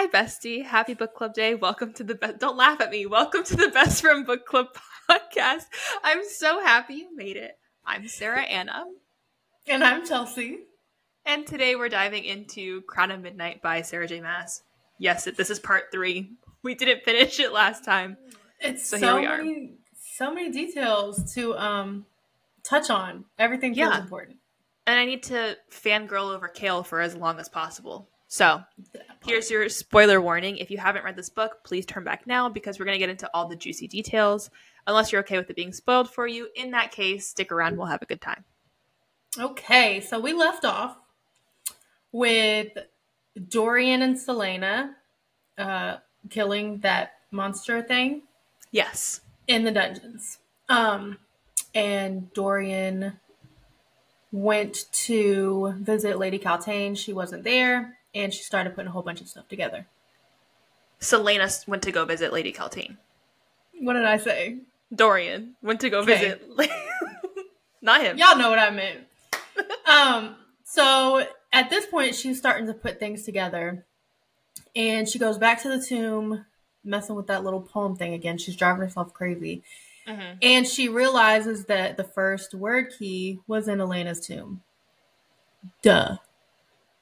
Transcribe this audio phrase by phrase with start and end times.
[0.00, 0.64] Hi, bestie.
[0.64, 1.54] Happy book club day.
[1.54, 2.38] Welcome to the best.
[2.38, 3.04] Don't laugh at me.
[3.04, 4.68] Welcome to the Best Friend Book Club
[5.10, 5.64] podcast.
[6.02, 7.58] I'm so happy you made it.
[7.84, 8.84] I'm Sara Ana.
[9.68, 10.60] And I'm Chellsea.
[11.26, 14.22] And today we're diving into Crown of Midnight by Sarah J.
[14.22, 14.62] Maas.
[14.96, 16.30] Yes, this is part three.
[16.62, 18.16] We didn't finish it last time.
[18.58, 22.06] It's so, so many, so many details to um
[22.64, 23.26] touch on.
[23.38, 24.00] Everything feels yeah.
[24.00, 24.38] important.
[24.86, 28.08] And I need to fangirl over Chaol for as long as possible.
[28.32, 28.62] So,
[29.26, 30.58] here's your spoiler warning.
[30.58, 33.10] If you haven't read this book, please turn back now because we're going to get
[33.10, 34.50] into all the juicy details.
[34.86, 37.76] Unless you're okay with it being spoiled for you, in that case, stick around.
[37.76, 38.44] We'll have a good time.
[39.36, 40.96] Okay, so we left off
[42.12, 42.68] with
[43.48, 44.94] Dorian and Celaena
[45.58, 45.96] uh,
[46.28, 48.22] killing that monster thing.
[48.70, 49.22] Yes.
[49.48, 50.38] In the dungeons.
[50.68, 51.18] Um,
[51.74, 53.14] and Dorian
[54.30, 56.96] went to visit Lady Kaltain.
[56.96, 59.86] She wasn't there and she started putting a whole bunch of stuff together.
[61.00, 62.96] Celaena went to go visit Lady Kaltain.
[63.80, 64.58] What did I say?
[64.94, 66.18] Dorian went to go okay.
[66.18, 66.50] visit.
[67.82, 68.18] Not him.
[68.18, 69.00] Y'all know what I meant.
[69.86, 70.36] um.
[70.64, 73.84] So at this point, she's starting to put things together,
[74.76, 76.44] and she goes back to the tomb,
[76.84, 78.38] messing with that little poem thing again.
[78.38, 79.62] She's driving herself crazy,
[80.06, 80.38] mm-hmm.
[80.42, 84.62] and she realizes that the first word key was in Elena's tomb.
[85.82, 86.18] Duh.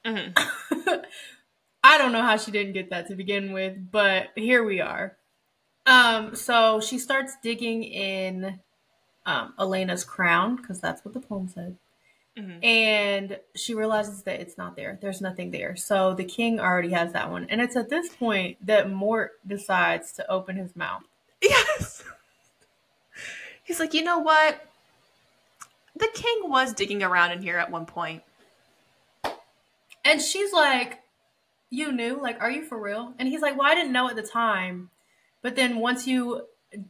[0.05, 0.89] Mm-hmm.
[1.83, 5.17] I don't know how she didn't get that to begin with, but here we are.
[5.85, 8.59] Um, so she starts digging in
[9.25, 11.77] um, Elena's crown because that's what the poem said.
[12.37, 12.63] Mm-hmm.
[12.63, 14.97] And she realizes that it's not there.
[15.01, 15.75] There's nothing there.
[15.75, 17.47] So the king already has that one.
[17.49, 21.03] And it's at this point that Mort decides to open his mouth.
[21.41, 22.03] Yes.
[23.63, 24.65] He's like, you know what?
[25.95, 28.23] The king was digging around in here at one point.
[30.09, 30.99] And she's like,
[31.69, 32.19] You knew?
[32.19, 33.13] Like, are you for real?
[33.19, 34.89] And he's like, Well, I didn't know at the time.
[35.43, 36.47] But then once you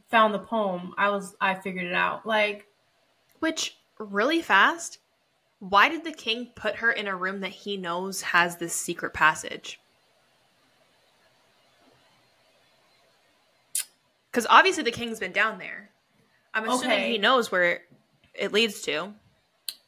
[0.08, 2.24] found the poem, I was I figured it out.
[2.24, 2.66] Like
[3.40, 4.98] Which really fast?
[5.58, 9.12] Why did the king put her in a room that he knows has this secret
[9.12, 9.78] passage?
[14.30, 15.90] Because obviously the king's been down there.
[16.54, 17.12] I'm assuming okay.
[17.12, 17.82] he knows where
[18.34, 19.12] it leads to.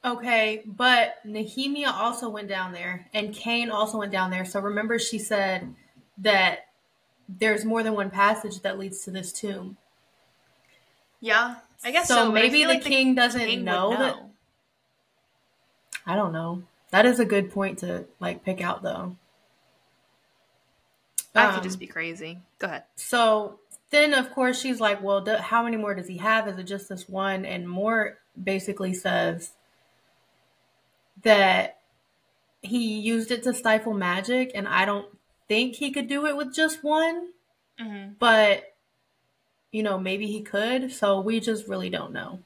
[0.05, 4.45] Okay, but Nehemia also went down there, and Cain also went down there.
[4.45, 5.75] So remember, she said
[6.19, 6.67] that
[7.29, 9.77] there's more than one passage that leads to this tomb.
[11.21, 12.17] Yeah, I guess so.
[12.17, 14.17] so maybe the like king the doesn't king know, know that.
[16.05, 16.65] I don't know.
[16.91, 19.17] That is a good point to like pick out, though.
[21.35, 22.41] I um, could just be crazy.
[22.59, 22.85] Go ahead.
[22.97, 23.61] So
[23.91, 26.49] then, of course, she's like, "Well, do, how many more does he have?
[26.49, 29.53] Is it just this one?" And more basically says
[31.23, 31.79] that
[32.61, 35.07] he used it to stifle magic, and I don't
[35.49, 37.29] think he could do it with just one.
[37.81, 38.13] Mm-hmm.
[38.19, 38.65] But
[39.71, 40.93] you know, maybe he could.
[40.93, 42.41] So we just really don't know.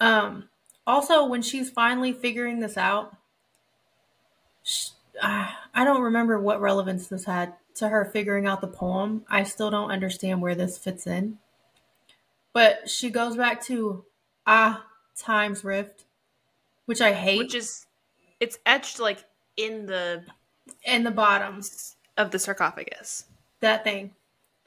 [0.00, 0.48] Um.
[0.84, 3.16] Also, when she's finally figuring this out,
[4.64, 4.90] she,
[5.22, 9.24] uh, I don't remember what relevance this had to her figuring out the poem.
[9.28, 11.38] I still don't understand where this fits in.
[12.52, 14.04] But she goes back to
[14.46, 14.84] ah
[15.16, 16.04] times rift
[16.92, 17.38] which I hate.
[17.38, 17.86] Which is,
[18.38, 19.24] it's etched like
[19.56, 20.24] in the
[20.84, 23.24] in the bottoms of the sarcophagus.
[23.60, 24.12] That thing.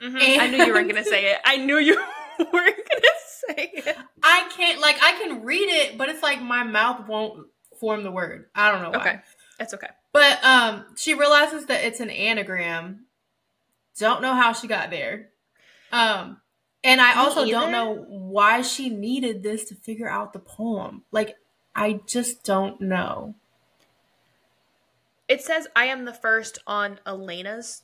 [0.02, 0.40] Mm-hmm.
[0.40, 1.38] I knew you weren't gonna say it.
[1.44, 1.94] I knew you
[2.52, 3.16] weren't gonna
[3.48, 3.96] say it.
[4.24, 7.46] I can't like I can read it, but it's like my mouth won't
[7.78, 8.46] form the word.
[8.56, 8.96] I don't know why.
[8.96, 9.20] Okay,
[9.60, 9.90] it's okay.
[10.12, 13.06] But um, she realizes that it's an anagram.
[14.00, 15.28] Don't know how she got there.
[15.92, 16.40] Um,
[16.82, 17.52] and I Me also either.
[17.52, 21.04] don't know why she needed this to figure out the poem.
[21.12, 21.36] Like
[21.76, 23.34] I just don't know.
[25.28, 27.82] It says I am the first on Elena's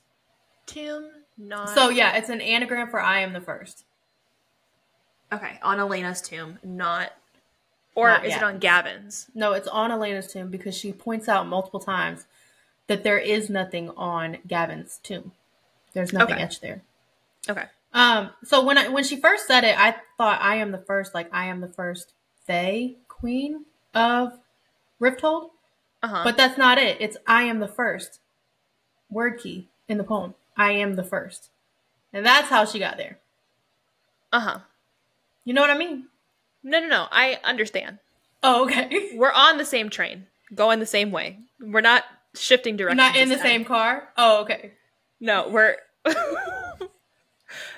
[0.66, 3.84] tomb, not So yeah, it's an anagram for I am the first.
[5.32, 7.12] Okay, on Elena's tomb, not
[7.94, 8.42] or not is yet.
[8.42, 9.28] it on Gavin's?
[9.34, 12.26] No, it's on Elena's tomb because she points out multiple times
[12.86, 15.32] that there is nothing on Gavin's tomb.
[15.92, 16.42] There's nothing okay.
[16.42, 16.82] etched there.
[17.48, 17.64] Okay.
[17.92, 18.30] Um.
[18.44, 21.28] So when I when she first said it, I thought I am the first, like
[21.32, 22.12] I am the first
[22.46, 24.38] Fae queen of
[25.00, 25.50] Rifthold.
[26.02, 26.22] Uh-huh.
[26.24, 26.96] But that's not it.
[27.00, 28.20] It's I am the first
[29.10, 30.34] word key in the poem.
[30.56, 31.50] I am the first.
[32.12, 33.18] And that's how she got there.
[34.32, 34.58] Uh huh.
[35.44, 36.06] You know what I mean?
[36.62, 37.06] No, no, no.
[37.10, 37.98] I understand.
[38.42, 39.10] Oh, okay.
[39.14, 41.38] We're on the same train, going the same way.
[41.60, 42.04] We're not
[42.34, 42.98] shifting directions.
[42.98, 43.44] Not in the time.
[43.44, 44.08] same car?
[44.16, 44.72] Oh, okay.
[45.20, 45.76] No, we're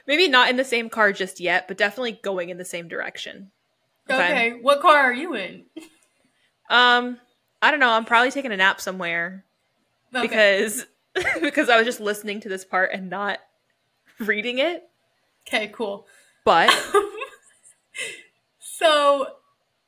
[0.06, 3.50] maybe not in the same car just yet, but definitely going in the same direction.
[4.08, 4.24] Okay.
[4.24, 4.58] okay.
[4.62, 5.64] What car are you in?
[6.70, 7.18] Um,
[7.62, 7.90] I don't know.
[7.90, 9.44] I'm probably taking a nap somewhere
[10.14, 10.22] okay.
[10.22, 10.86] because
[11.40, 13.38] because I was just listening to this part and not
[14.18, 14.88] reading it.
[15.46, 16.06] Okay, cool.
[16.44, 16.70] But
[18.58, 19.28] so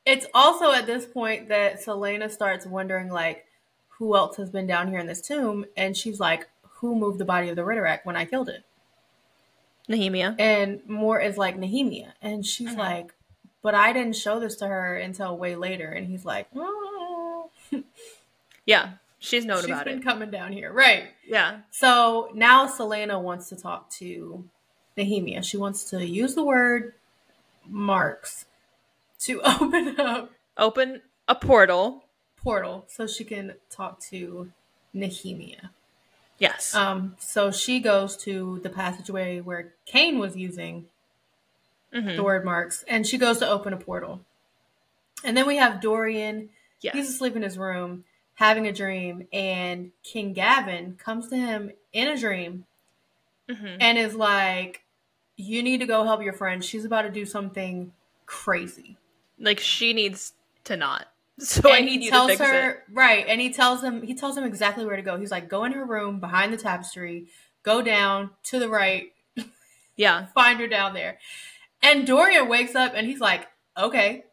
[0.05, 3.45] it's also at this point that Celaena starts wondering like
[3.89, 7.25] who else has been down here in this tomb and she's like who moved the
[7.25, 8.63] body of the Ridderak when I killed it?
[9.89, 10.35] Nehemia.
[10.37, 12.77] And Mort is like Nehemia and she's Mhm.
[12.77, 13.13] like
[13.61, 17.49] but I didn't show this to her until way later and he's like oh.
[18.65, 20.03] Yeah, she's known she's about been it.
[20.03, 20.71] coming down here.
[20.73, 21.05] Right.
[21.25, 21.59] Yeah.
[21.71, 24.43] So now Celaena wants to talk to
[24.97, 25.43] Nehemia.
[25.43, 26.93] She wants to use the word
[27.65, 28.45] marks
[29.19, 32.03] to open up Open a portal.
[32.35, 34.51] portal so she can talk to
[34.95, 35.69] Nehemia.
[36.39, 36.75] Yes.
[36.75, 40.85] Um, so she goes to the passageway where Cain was using
[41.93, 42.15] Mhm.
[42.17, 44.25] the Wyrdmarks, and she goes to open a portal.
[45.23, 46.49] And then we have Dorian.
[46.81, 46.93] Yes.
[46.95, 48.03] He's asleep in his room,
[48.35, 52.65] having a dream, and King Gavin comes to him in a dream
[53.49, 53.77] Mhm.
[53.79, 54.83] and is like,
[55.37, 56.63] "You need to go help your friend.
[56.63, 57.93] She's about to do something
[58.25, 58.97] crazy."
[59.39, 60.33] Like she needs
[60.65, 61.07] to not.
[61.39, 62.83] So I and need he you tells to fix her it.
[62.91, 65.17] right, and he tells him he tells him exactly where to go.
[65.19, 67.27] He's like, "Go in her room behind the tapestry.
[67.63, 69.13] Go down to the right.
[69.95, 70.25] Yeah.
[70.35, 71.17] Find her down there."
[71.81, 73.47] And Dorian wakes up and he's like,
[73.77, 74.23] "Okay."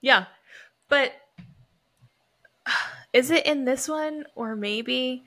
[0.00, 0.26] Yeah.
[0.88, 1.12] But
[3.12, 5.24] is it in this one or maybe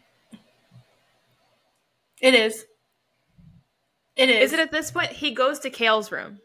[2.21, 2.65] It is.
[4.15, 4.51] It is.
[4.51, 6.39] is it at this point he goes to Chaol's room?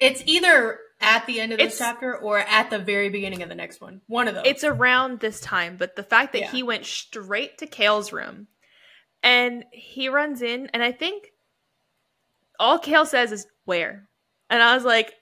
[0.00, 3.48] It's either at the end of this It's- chapter or at the very beginning of
[3.48, 4.00] the next one.
[4.06, 4.44] One of those.
[4.46, 6.50] It's around this time, but the fact that Yeah.
[6.50, 8.48] he went straight to Chaol's room
[9.22, 11.32] and he runs in and I think
[12.58, 14.08] all Chaol says is where.
[14.50, 15.14] And I was like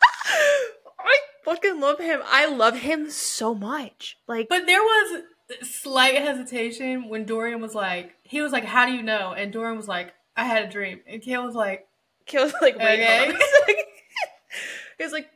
[0.02, 2.20] I fucking love him.
[2.26, 4.16] I love him so much.
[4.26, 5.22] Like But there was
[5.62, 9.76] slight hesitation when Dorian was like, he was like, "How do you know?" And Dorian
[9.76, 11.86] was like, "I had a dream." And Chaol was like,
[12.26, 13.28] Chaol's like wait Okay.
[13.30, 13.36] on.
[14.98, 15.28] He's like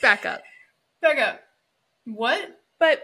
[0.00, 0.42] back up.
[1.02, 1.40] "Back up."
[2.04, 2.60] What?
[2.78, 3.02] But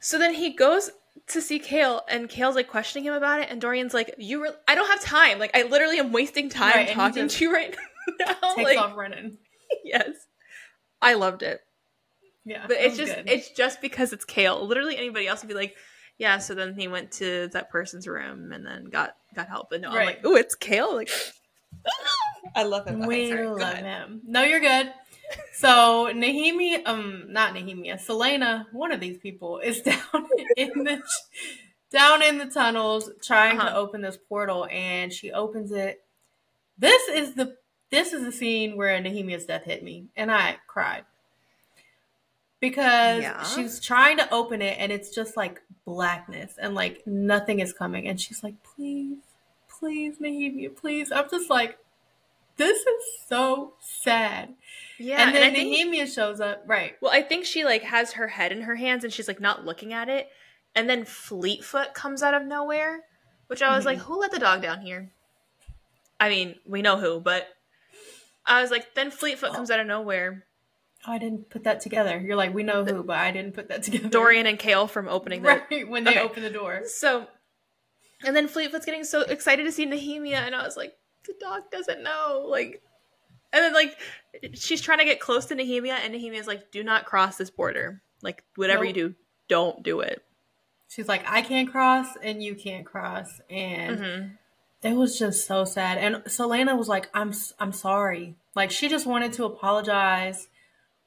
[0.00, 0.90] so then he goes
[1.30, 4.50] to see Chaol, and Chaol's like questioning him about it, and Dorian's like, "You, re-
[4.66, 5.38] I don't have time.
[5.38, 7.76] Like, I literally am wasting time Right, talking to you right
[8.20, 9.38] now." Takes like, off running.
[9.84, 10.10] yes,
[11.02, 11.60] I loved it,
[12.44, 13.28] Yeah, but it's just, good.
[13.28, 14.66] it's just because it's Chaol.
[14.66, 15.76] Literally, anybody else would be like,
[16.18, 19.68] "Yeah." So then he went to that person's room and then got got help.
[19.70, 21.10] But no, I'm like, "Ooh, it's Chaol!" Like,
[22.56, 23.02] I love him.
[23.02, 24.22] Okay, we sorry, love him.
[24.26, 24.92] No, you're good.
[25.52, 31.02] So Nahemi, um, not Nehemia, Celaena, one of these people is down in the
[31.90, 33.78] down in the tunnels trying to Uh-huh.
[33.78, 36.04] open this portal, and she opens it.
[36.78, 37.56] This is the
[37.90, 41.04] this is the scene where Nehemia's death hit me, and I cried
[42.60, 43.42] because Yeah.
[43.44, 48.08] she's trying to open it, and it's just like blackness, and like nothing is coming,
[48.08, 49.18] and she's like, "Please,
[49.68, 51.78] please, Nehemia, please." I'm just like,
[52.58, 54.54] this is so sad.
[54.98, 56.96] Yeah, and then think- Nehemia shows up, right?
[57.00, 59.64] Well, I think she like has her head in her hands and she's like not
[59.64, 60.28] looking at it.
[60.74, 63.04] And then Fleetfoot comes out of nowhere,
[63.46, 63.86] which I was Mhm.
[63.86, 65.10] like, who let the dog down here?
[66.20, 67.46] I mean, we know who, but
[68.44, 70.44] I was like, then Fleetfoot comes out of nowhere.
[71.06, 72.18] Oh, I didn't put that together.
[72.18, 74.08] You're like, we know who, but I didn't put that together.
[74.08, 76.20] Dorian and Chaol from opening the right when they Okay.
[76.20, 76.82] open the door.
[76.86, 77.28] So,
[78.24, 80.94] and then Fleetfoot's getting so excited to see Nehemia, and I was like,
[81.28, 82.44] the dog doesn't know.
[82.48, 82.82] Like,
[83.52, 83.96] and then like
[84.54, 88.02] she's trying to get close to Nehemia, and Nehemia's like, do not cross this border.
[88.22, 89.14] Like, whatever you do,
[89.48, 90.22] don't do it.
[90.88, 94.38] She's like, I can't cross and you can't cross, and Mhm.
[94.82, 95.98] it was just so sad.
[95.98, 98.34] And Celaena was like, I'm I'm sorry.
[98.54, 100.48] Like she just wanted to apologize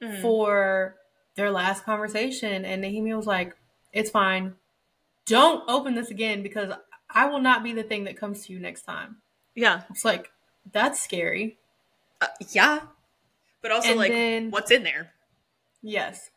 [0.00, 0.22] Mhm.
[0.22, 0.96] for
[1.34, 3.56] their last conversation, and Nehemia was like,
[3.92, 4.54] it's fine.
[5.26, 6.72] Don't open this again because
[7.08, 9.21] I will not be the thing that comes to you next time.
[9.54, 9.82] Yeah.
[9.90, 10.30] It's like
[10.72, 11.58] that's scary.
[12.20, 12.80] Uh, yeah.
[13.60, 15.12] But also, And like, then- what's in there?
[15.82, 16.30] Yes.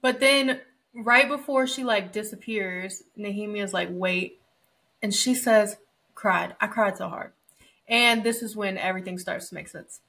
[0.00, 0.60] But then
[0.94, 4.40] right before she like disappears, Nehemia's like, wait.
[5.02, 5.76] And she says,
[6.14, 6.54] cried.
[6.60, 7.32] I cried so hard.
[7.88, 10.00] And this is when everything starts to make sense.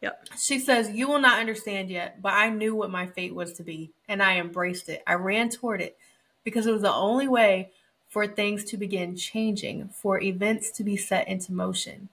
[0.00, 0.28] Yep.
[0.40, 3.62] She says, You will not understand yet, but I knew what my fate was to
[3.64, 5.02] be, and I embraced it.
[5.06, 5.96] I ran toward it
[6.44, 7.70] because it was the only way
[8.18, 12.08] for things to begin changing, for events to be set into motion.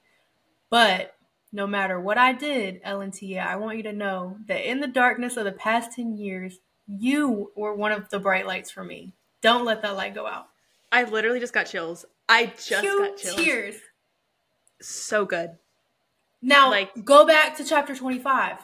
[0.70, 1.16] But
[1.52, 5.36] no matter what I did, Elentiya, I want you to know that in the darkness
[5.36, 9.14] of the past 10 years, you were one of the bright lights for me.
[9.42, 10.50] Don't let that light go out.
[10.92, 12.06] I literally just got chills.
[12.30, 13.36] I just got chills.
[13.36, 13.76] tears.
[14.80, 15.58] So good.
[16.40, 18.60] Now, Like- go back to chapter 25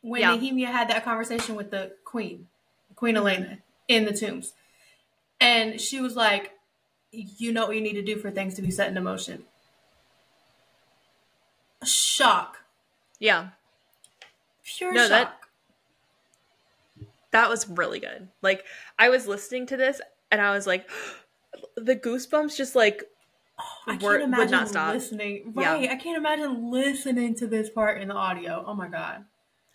[0.00, 0.34] when Yeah.
[0.38, 2.48] Nehemia had that conversation with the queen,
[2.96, 3.26] Queen mm-hmm.
[3.26, 4.54] Elena, in the tombs.
[5.38, 6.54] And she was like,
[7.10, 9.44] You know what you need to do for things to be set into motion.
[11.84, 12.58] Shock.
[13.18, 13.48] Yeah.
[14.64, 15.10] Pure No, shock.
[15.10, 15.34] that-
[17.30, 18.28] That was really good.
[18.42, 18.64] Like
[18.98, 20.00] I was listening to this
[20.30, 20.88] and I was like
[21.76, 23.04] the goosebumps just like
[23.60, 24.94] oh, I were- can't would imagine not stop.
[24.94, 25.52] listening.
[25.56, 25.72] Yeah.
[25.74, 25.90] Right.
[25.90, 28.64] I can't imagine listening to this part in the audio.
[28.66, 29.24] Oh my god.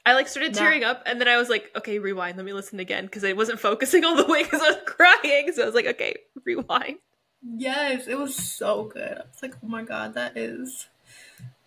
[0.05, 0.59] I like started No.
[0.59, 3.33] tearing up and then I was like, okay, rewind, let me listen again because I
[3.33, 5.51] wasn't focusing all the way because I was crying.
[5.53, 6.97] So I was like, okay, rewind.
[7.45, 9.11] Yes, it was so good.
[9.17, 10.87] I was like, oh my god, that is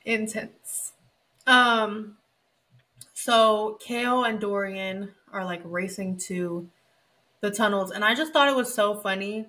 [0.05, 0.93] intense.
[1.47, 2.17] Um
[3.13, 6.69] so Chaol and Dorian are like racing to
[7.41, 9.47] the tunnels, and I just thought it was so funny.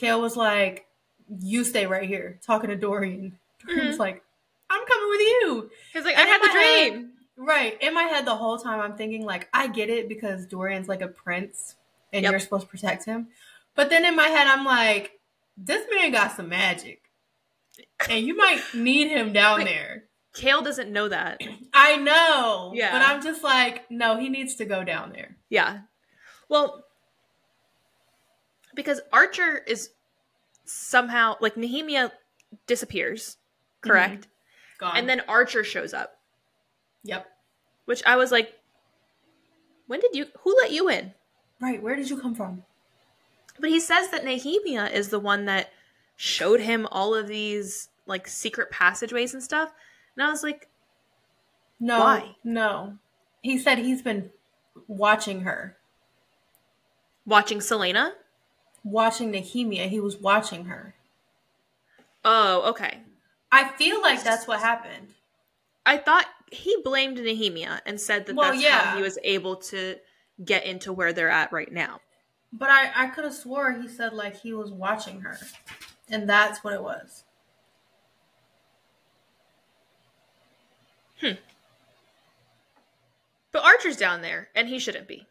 [0.00, 0.86] Chaol was like,
[1.40, 3.38] You stay right here, talking to Dorian.
[3.66, 4.22] Dorian's like,
[4.70, 5.70] I'm coming with you.
[5.92, 7.06] He's like, And I had the my head- dream.
[7.36, 7.78] Right.
[7.82, 11.00] In my head the whole time I'm thinking like I get it because Dorian's like
[11.00, 11.74] a prince
[12.12, 12.30] and Yep.
[12.32, 13.28] you're supposed to protect him.
[13.74, 15.18] But then in my head I'm like,
[15.62, 17.02] this man got some magic.
[18.08, 19.64] And you might need him down Wait.
[19.66, 20.04] there.
[20.34, 21.40] Chaol doesn't know that.
[21.74, 22.72] I know.
[22.74, 22.92] Yeah.
[22.92, 25.36] But I'm just like, no, he needs to go down there.
[25.48, 25.80] Yeah.
[26.48, 26.84] Well,
[28.74, 29.90] because Archer is
[30.64, 32.10] somehow like Nehemia
[32.66, 33.36] disappears,
[33.82, 33.90] mm-hmm.
[33.90, 34.28] correct?
[34.78, 34.96] Gone.
[34.96, 36.16] And then Archer shows up,
[37.02, 37.26] Yep.
[37.84, 38.54] which I was like,
[39.88, 41.12] when did you, who let you in?
[41.60, 41.82] Right.
[41.82, 42.62] Where did you come from?
[43.60, 45.70] But he says that Nehemia is the one that
[46.16, 49.72] showed him all of these like secret passageways and stuff.
[50.16, 50.68] And I was like,
[51.78, 52.00] No.
[52.00, 52.36] Why?
[52.44, 52.98] No.
[53.42, 54.30] He said he's been
[54.86, 55.76] watching her.
[57.26, 58.12] watching Celaena?
[58.82, 59.88] Watching Nehemia.
[59.88, 60.94] He was watching her.
[62.24, 63.00] Oh, okay.
[63.52, 65.08] I feel like that's what happened.
[65.86, 68.78] I thought he blamed Nehemia and said that Well, that's yeah.
[68.80, 69.96] how he was able to
[70.44, 72.00] get into where they're at right now.
[72.52, 75.38] But I, I could have swore he said like he was watching her.
[76.08, 77.24] And that's what it was.
[81.20, 81.32] Hmm.
[83.52, 85.26] But Archer's down there, and he shouldn't be.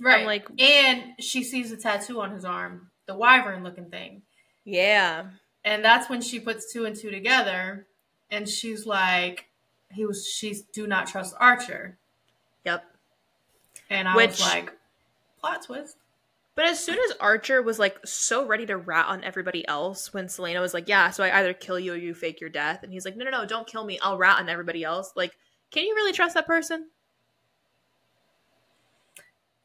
[0.00, 0.20] Right.
[0.20, 4.22] I'm like- and she sees a tattoo on his arm, the wyvern looking thing.
[4.64, 5.26] Yeah.
[5.64, 7.86] And that's when she puts two and two together
[8.30, 9.46] and she's like
[9.90, 11.98] he was she's do not trust Archer.
[12.64, 12.84] Yep.
[13.90, 14.72] And I Which- was like,
[15.40, 15.96] plot twist.
[16.58, 20.26] But as soon as Archer was like so ready to rat on everybody else, when
[20.26, 22.92] Celaena was like, "Yeah, so I either kill you or you fake your death," and
[22.92, 24.00] he's like, "No, no, no, don't kill me.
[24.02, 25.38] I'll rat on everybody else." Like,
[25.70, 26.90] can you really trust that person?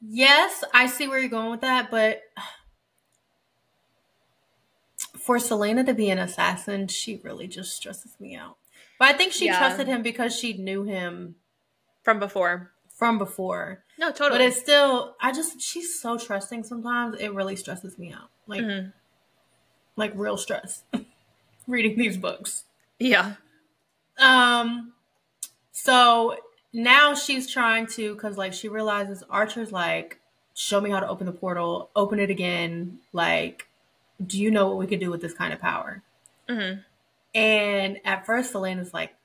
[0.01, 2.21] Yes, I see where you're going with that, but
[5.17, 8.57] for Celaena to be an assassin, she really just stresses me out.
[8.99, 9.57] But I think she Yeah.
[9.57, 11.37] trusted him because she knew him
[12.03, 12.71] From before.
[12.95, 13.82] from before.
[13.97, 14.31] No, totally.
[14.31, 17.17] But it's still, I just, she's so trusting sometimes.
[17.19, 18.29] It really stresses me out.
[18.47, 18.91] Like, Mhm.
[19.95, 20.83] like real stress
[21.67, 22.63] reading these books.
[22.99, 23.35] Yeah.
[24.17, 24.93] Um,
[25.71, 26.37] so
[26.71, 30.19] now she's trying to, cause like she realizes Archer's like,
[30.55, 32.99] show me how to open the portal, open it again.
[33.11, 33.67] Like,
[34.25, 36.01] do you know what we could do with this kind of power?
[36.49, 36.79] Mm-hmm.
[37.35, 39.15] And at first, Celaena's like,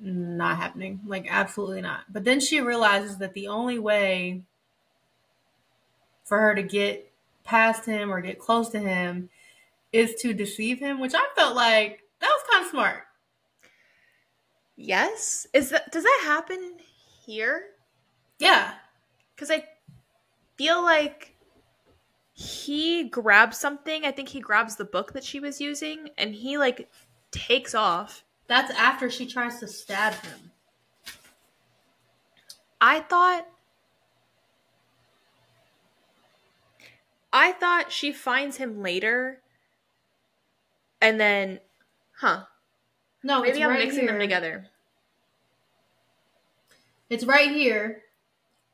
[0.00, 1.00] not happening.
[1.06, 2.00] Like, absolutely not.
[2.10, 4.42] But then she realizes that the only way
[6.24, 7.10] for her to get
[7.44, 9.30] past him or get close to him
[9.92, 13.04] is to deceive him, which I felt like that was kind of smart.
[14.76, 15.46] Yes.
[15.52, 16.74] Is that does that happen
[17.24, 17.62] here?
[18.38, 18.74] Yeah.
[19.34, 19.64] Because I
[20.56, 21.34] feel like
[22.32, 24.04] he grabs something.
[24.04, 26.88] I think he grabs the book that she was using, and he like
[27.32, 28.24] takes off.
[28.48, 30.50] That's after she tries to stab him.
[32.80, 33.46] I thought
[37.32, 39.40] I thought she finds him later
[41.00, 41.60] and then
[42.16, 42.44] huh.
[43.22, 44.12] No, Maybe it's I'm right mixing here.
[44.12, 44.66] them together.
[47.10, 48.02] It's right here.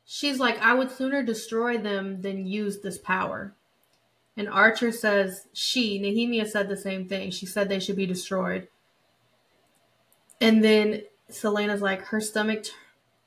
[0.05, 3.55] She's like, I would sooner destroy them than use this power.
[4.37, 7.31] And Archer says, she, Nehemia said the same thing.
[7.31, 8.67] She said they should be destroyed.
[10.41, 12.71] And then Celaena's like, her stomach t-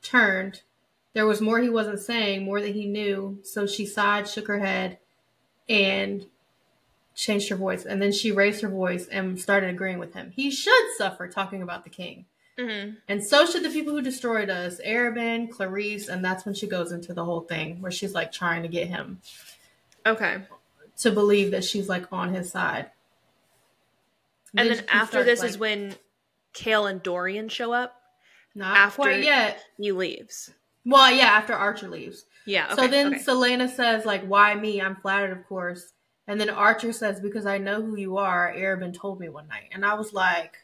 [0.01, 0.61] turned.
[1.13, 3.39] There was more he wasn't saying, more that he knew.
[3.43, 4.99] So she sighed, shook her head,
[5.67, 6.25] and
[7.15, 7.83] changed her voice.
[7.85, 10.31] And then she raised her voice and started agreeing with him.
[10.35, 12.25] He should suffer talking about the king.
[12.57, 16.67] hmm And so should the people who destroyed us, Arobynn, Clarisse, and that's when she
[16.67, 19.19] goes into the whole thing where she's like trying to get him
[20.05, 20.43] Okay.
[20.99, 22.91] to believe that she's like on his side.
[24.55, 25.95] And then she after this like, is when
[26.53, 27.95] Chaol and Dorian show up.
[28.55, 29.63] not after- quite yet.
[29.77, 30.51] He leaves.
[30.85, 32.25] Well, yeah, after Archer leaves.
[32.45, 32.65] Yeah.
[32.71, 33.23] Okay, so then okay.
[33.23, 34.81] Celaena says like, "Why me?
[34.81, 35.93] I'm flattered, of course."
[36.27, 39.69] And then Archer says, Because I know who you are, Arobynn told me one night.
[39.71, 40.57] And I was like,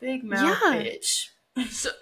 [0.00, 0.72] Big mouth Yeah.
[0.74, 1.28] bitch.
[1.70, 1.90] So-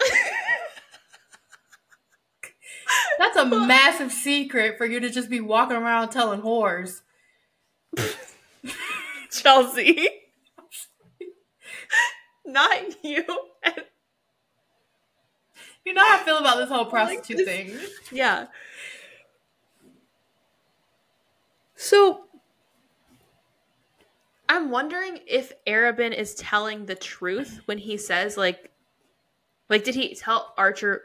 [3.19, 7.01] That's a massive secret for you to just be walking around telling whores.
[9.31, 10.07] Chellsea.
[12.45, 13.23] Not you.
[15.85, 17.77] You know how I feel about this whole Like prostitute this- thing.
[18.11, 18.47] yeah.
[21.75, 22.21] So
[24.47, 28.71] I'm wondering if Arobynn is telling the truth when he says like
[29.69, 31.01] like did he tell Archer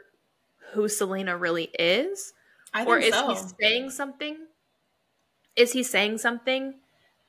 [0.73, 2.33] who Celaena really is?
[2.85, 3.29] Or is so.
[3.33, 4.37] he saying something?
[5.57, 6.75] Is he saying something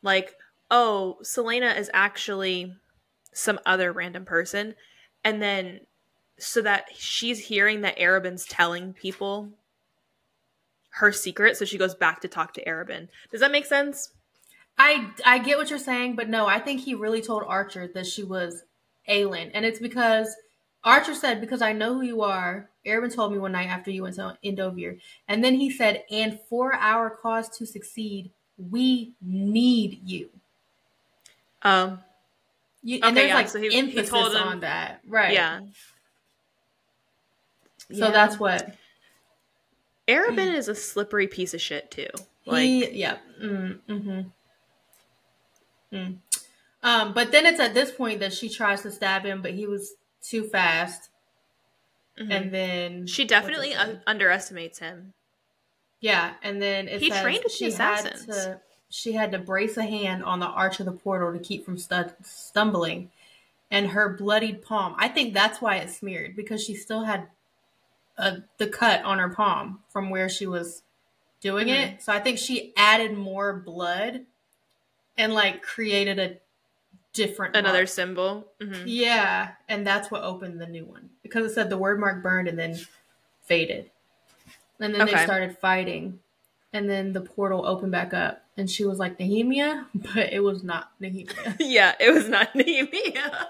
[0.03, 0.37] like,
[0.71, 2.77] "Oh, Celaena is actually
[3.33, 4.75] some other random person,"
[5.25, 5.81] and then
[6.39, 9.51] so that she's hearing that Arobynn's telling people
[10.97, 13.09] her secret, so she goes back to talk to Arobynn.
[13.31, 14.11] Does that make sense?
[14.77, 18.07] I I get what you're saying, but no, I think he really told Archer that
[18.07, 18.65] she was
[19.09, 20.35] Aelin, and it's because
[20.85, 24.03] Archer said, "Because I know who you are." Arobynn told me one night after you
[24.03, 30.01] went to Endovier, and then he said, "And for our cause to succeed, we need
[30.05, 30.31] you."
[31.63, 32.03] Um,
[32.83, 35.33] you Okay, and there's yeah, like so he- he emphasis told him- on that, right?
[35.33, 35.61] yeah.
[37.93, 38.75] So that's what
[40.09, 42.09] Arobynn is a slippery piece of shit too.
[42.47, 42.91] Like, he.
[42.93, 43.19] Yeah.
[43.43, 44.21] Mm, mm-hmm.
[45.97, 46.17] Mm.
[46.83, 49.67] Um, but then it's at this point that she tries to stab him, but he
[49.67, 51.11] was too fast,
[52.19, 52.31] mhm.
[52.33, 55.13] and then she definitely un- underestimates him.
[56.01, 58.27] Yeah, and then He trained with the assassins.
[58.27, 58.61] to
[58.93, 61.79] she had to brace a hand on the arch of the portal to keep from
[61.79, 63.11] stu- stumbling,
[63.71, 64.95] and her bloodied palm.
[64.99, 67.29] I think that's why it smeared because she still had
[68.19, 70.83] uh, the cut on her palm from where she was
[71.41, 71.95] doing Mm-hmm.
[71.95, 72.03] it.
[72.03, 74.27] So I think she added more blood
[75.17, 76.37] and like created a
[77.13, 77.89] different Another mark.
[77.89, 78.47] symbol.
[78.61, 82.49] hmm Yeah, and that's what opened the new one because it said the Wyrdmark burned
[82.49, 82.79] and then
[83.43, 83.91] faded.
[84.81, 86.19] And then they started fighting,
[86.73, 90.63] and then the portal opened back up, and she was like Nehemia, but it was
[90.63, 91.57] not Nehemia.
[91.61, 93.47] Yeah, it was not Nehemia.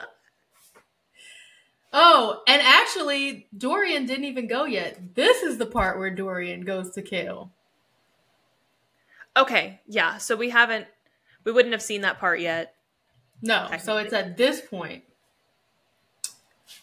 [1.93, 5.15] oh, and actually, Dorian didn't even go yet.
[5.15, 7.51] This is the part where Dorian goes to kill.
[9.37, 10.19] Okay, yeah.
[10.19, 10.87] So we haven't,
[11.45, 12.75] we wouldn't have seen that part yet.
[13.41, 15.03] No, so it's at this point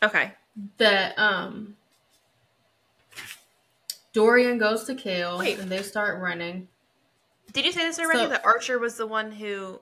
[0.04, 0.34] Okay.
[0.78, 1.76] that um
[4.12, 5.60] Dorian goes to Chaol, Wait.
[5.60, 6.68] and they start running.
[7.52, 8.20] Did you say this already?
[8.24, 9.82] So- that Archer was the one who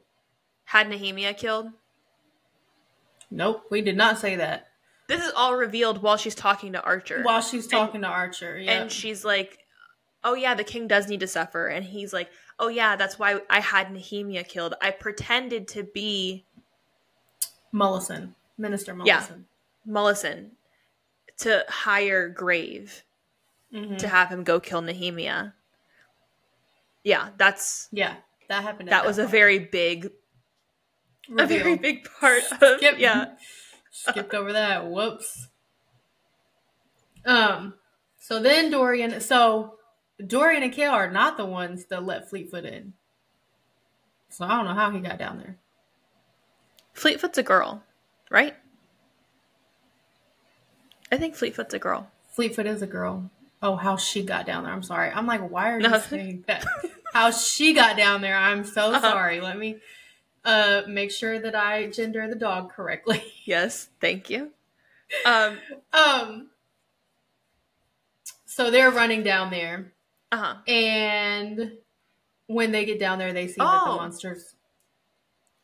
[0.66, 1.72] had Nehemia killed.
[3.30, 4.68] Nope, we did not say that.
[5.08, 8.72] This is all revealed while she's talking to Archer, While she's talking to Archer, yeah.
[8.82, 9.60] and she's like,
[10.24, 13.40] "Oh yeah, the king does need to suffer," and he's like, "Oh yeah, that's why
[13.50, 14.74] I had Nehemia killed.
[14.82, 16.46] I pretended to be
[17.74, 19.22] Mullison, Minister Yeah.
[19.22, 19.44] Mullison.
[19.88, 20.50] Mullison
[21.38, 23.04] to hire Grave
[23.74, 23.98] Mhm.
[24.00, 25.54] to have him go kill Nehemia."
[27.08, 28.16] Yeah, that's Yeah,
[28.50, 28.90] that happened.
[28.90, 30.12] at that was a very big,
[31.38, 32.96] a very big part of Skip.
[33.00, 33.36] yeah.
[33.92, 34.90] Skipped over that.
[34.92, 35.48] Whoops.
[37.26, 37.76] Um.
[38.20, 39.22] So then Dorian.
[39.22, 39.76] So
[40.26, 42.92] Dorian and Chaol are not the ones that let Fleetfoot in.
[44.30, 45.58] So I don't know how he got down there.
[46.94, 47.84] Fleetfoot's a girl,
[48.30, 48.54] right?
[51.10, 52.12] I think Fleetfoot's a girl.
[52.34, 53.32] Fleetfoot is a girl.
[53.62, 54.74] Oh, how she got down there.
[54.74, 55.10] I'm sorry.
[55.10, 56.00] I'm like, why are you No.
[56.00, 56.66] saying that?
[57.14, 58.36] how she got down there.
[58.38, 59.00] I'm so Uh-huh.
[59.02, 59.42] sorry.
[59.42, 59.78] Let me
[60.46, 63.22] uh make sure that I gender the dog correctly.
[63.46, 64.52] Yes, thank you.
[65.26, 65.58] Um,
[65.94, 66.50] Um.
[68.46, 69.94] So they're running down there,
[70.32, 70.56] uh huh.
[70.68, 71.74] and
[72.48, 73.96] when they get down there, they see that the Oh.
[73.98, 74.56] monsters.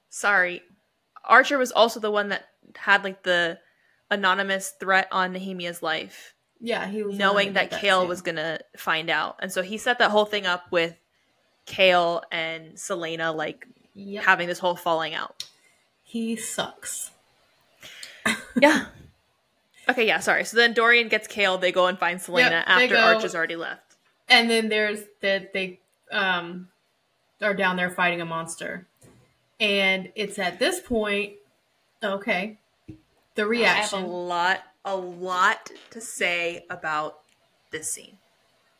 [0.09, 0.61] Sorry,
[1.23, 2.43] Archer was also the one that
[2.75, 3.59] had like the
[4.11, 8.07] anonymous threat on Nehemia's life, Yeah, he was knowing that did Chaol too.
[8.09, 10.95] was gonna find out, and so he set that whole thing up with
[11.67, 14.23] Chaol and Celaena like Yep.
[14.23, 15.45] having this whole falling out.
[16.03, 17.11] he sucks.
[18.59, 18.85] Yeah.
[19.89, 20.19] okay, yeah.
[20.19, 20.45] Sorry.
[20.45, 21.59] So then Dorian gets Chaol.
[21.59, 23.01] They go and find Celaena Yep, after go.
[23.01, 23.95] Archer's already left.
[24.29, 25.79] And then there's that they
[26.11, 26.69] um
[27.41, 28.87] are down there fighting a monster,
[29.59, 31.33] and it's at this point.
[32.03, 32.57] Okay,
[33.35, 37.19] the I have a lot, a lot to say about
[37.71, 38.17] this scene.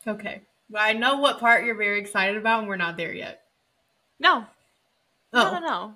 [0.06, 3.42] Okay, well, I know what part you're very excited about, and we're not there yet.
[4.18, 4.46] No,
[5.32, 5.94] Oh, no, no, no.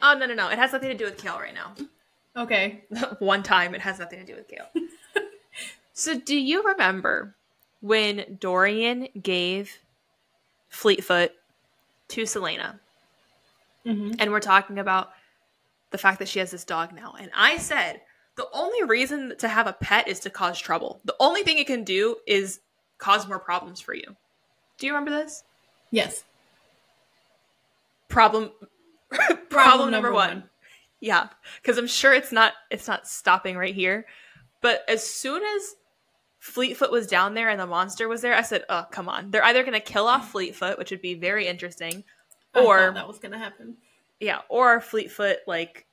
[0.00, 0.48] Oh no, no, no!
[0.48, 1.74] It has nothing to do with Chaol right now.
[2.36, 2.84] okay.
[3.18, 4.66] One time, it has nothing to do with Chaol.
[5.92, 7.34] so, do you remember
[7.80, 9.78] when Dorian gave
[10.68, 11.32] Fleetfoot
[12.08, 12.78] to Celaena?
[13.86, 14.14] Mm-hmm.
[14.18, 15.12] and we're talking about
[15.92, 17.14] the fact that she has this dog now.
[17.20, 18.00] And I said
[18.36, 21.00] the only reason to have a pet is to cause trouble.
[21.04, 22.58] The only thing it can do is
[22.98, 24.16] cause more problems for you.
[24.78, 25.44] Do you remember this?
[25.90, 26.24] Yes.
[28.08, 28.50] Problem
[29.50, 30.28] problem, number, number one.
[30.28, 30.50] one.
[31.00, 31.28] Yeah,
[31.62, 34.06] cuz I'm sure it's not it's not stopping right here.
[34.60, 35.76] But as soon as
[36.38, 39.30] Fleetfoot was down there and the monster was there, I said, "Oh, come on.
[39.30, 42.04] They're either going to kill off Fleetfoot, which would be very interesting,
[42.54, 43.76] or that was gonna happen.
[44.20, 45.86] yeah, or Fleetfoot like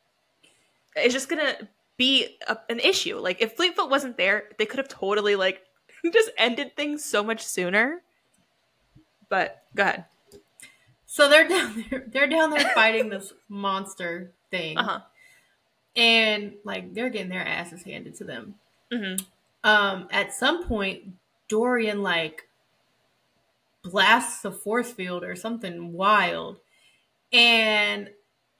[0.96, 1.56] it's just gonna
[1.98, 3.18] be a, an issue.
[3.18, 5.62] Like if Fleetfoot wasn't there, they could have totally like
[6.12, 8.02] just ended things so much sooner.
[9.30, 10.06] But go ahead.
[11.06, 12.04] So they're down there.
[12.08, 15.00] They're down there fighting this monster thing, Uh huh.
[15.96, 18.56] and like they're getting their asses handed to them.
[18.92, 19.16] hmm
[19.64, 21.14] Um, at some point,
[21.48, 22.48] Dorian like
[23.84, 26.60] blasts a force field or something wild,
[27.32, 28.12] and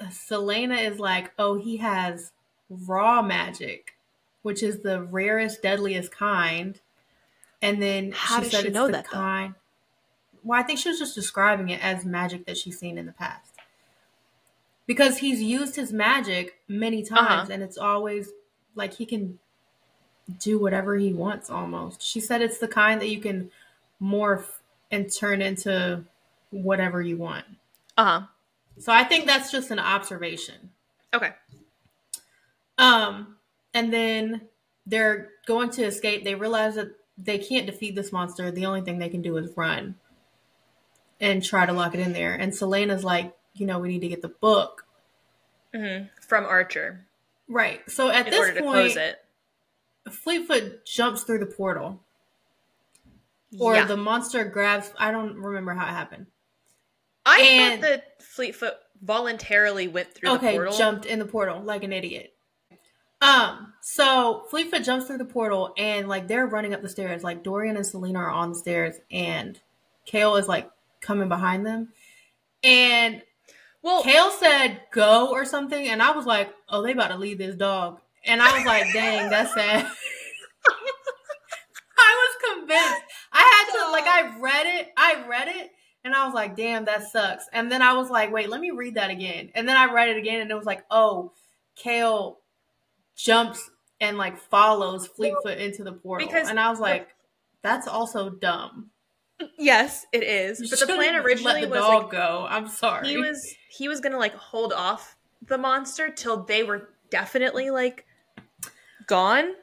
[0.02, 2.32] Celaena is like, "Oh, he has
[2.70, 3.96] raw magic,
[4.42, 6.80] which is the rarest, deadliest kind."
[7.64, 9.56] And then How she does said she know that, kind.
[10.44, 13.14] Well, I think she was just describing it as magic that she's seen in the
[13.14, 13.54] past.
[14.86, 17.26] Because he's used his magic many Uh-huh.
[17.26, 18.30] times, and it's always
[18.76, 19.40] like he can
[20.40, 22.02] do whatever he wants almost.
[22.02, 23.50] She said it's the kind that you can
[24.02, 24.46] morph
[24.92, 26.04] and turn into
[26.52, 27.46] whatever you want.
[27.98, 28.22] Uh huh.
[28.80, 30.72] So I think that's just an observation.
[31.14, 31.32] Okay.
[32.78, 33.38] Um,
[33.74, 34.42] and then
[34.86, 36.24] they're going to escape.
[36.26, 38.52] They realize that they can't defeat this monster.
[38.52, 39.96] The only thing they can do is run
[41.20, 42.34] and try to lock it in there.
[42.34, 44.86] And Celaena's like, you know, we need to get the book.
[45.74, 47.06] hmm From Archer
[47.48, 47.82] Right.
[47.90, 49.24] So at in this order to point, close it.
[50.10, 52.02] Fleetfoot jumps through the portal.
[53.60, 53.86] Or yeah.
[53.86, 56.28] the monster grabs I don't remember how it happened.
[57.26, 60.78] I and- thought that Fleetfoot voluntarily went through the okay, portal.
[60.78, 62.34] jumped in the portal like an idiot.
[63.24, 67.24] Um, so Fleetfoot jumps through the portal and like they're running up the stairs.
[67.24, 69.58] Like Dorian and Celaena are on the stairs and
[70.06, 71.94] Chaol is like coming behind them.
[72.64, 73.22] And
[73.82, 77.38] Well, Chaol said go or something, and I was like, Oh, they about to leave
[77.38, 78.00] this dog.
[78.26, 79.86] And I was like, dang, that's sad.
[81.98, 83.04] I was convinced.
[83.32, 85.72] I had to like I read it, I read it,
[86.04, 87.46] and I was like, damn, that sucks.
[87.54, 89.50] And then I was like, wait, let me read that again.
[89.56, 91.32] And then I read it again and it was like, oh,
[91.82, 92.36] Chaol
[93.16, 96.28] jumps and like follows Fleetfoot into the portal.
[96.28, 97.10] Because and I was like,
[97.62, 98.90] that's also dumb.
[99.58, 100.60] yes, it is.
[100.60, 102.46] You But the plan originally let the was dog like, go.
[102.50, 103.08] I'm sorry.
[103.08, 105.16] he was he was gonna like hold off
[105.48, 108.06] the monster till they were definitely like
[109.08, 109.54] gone.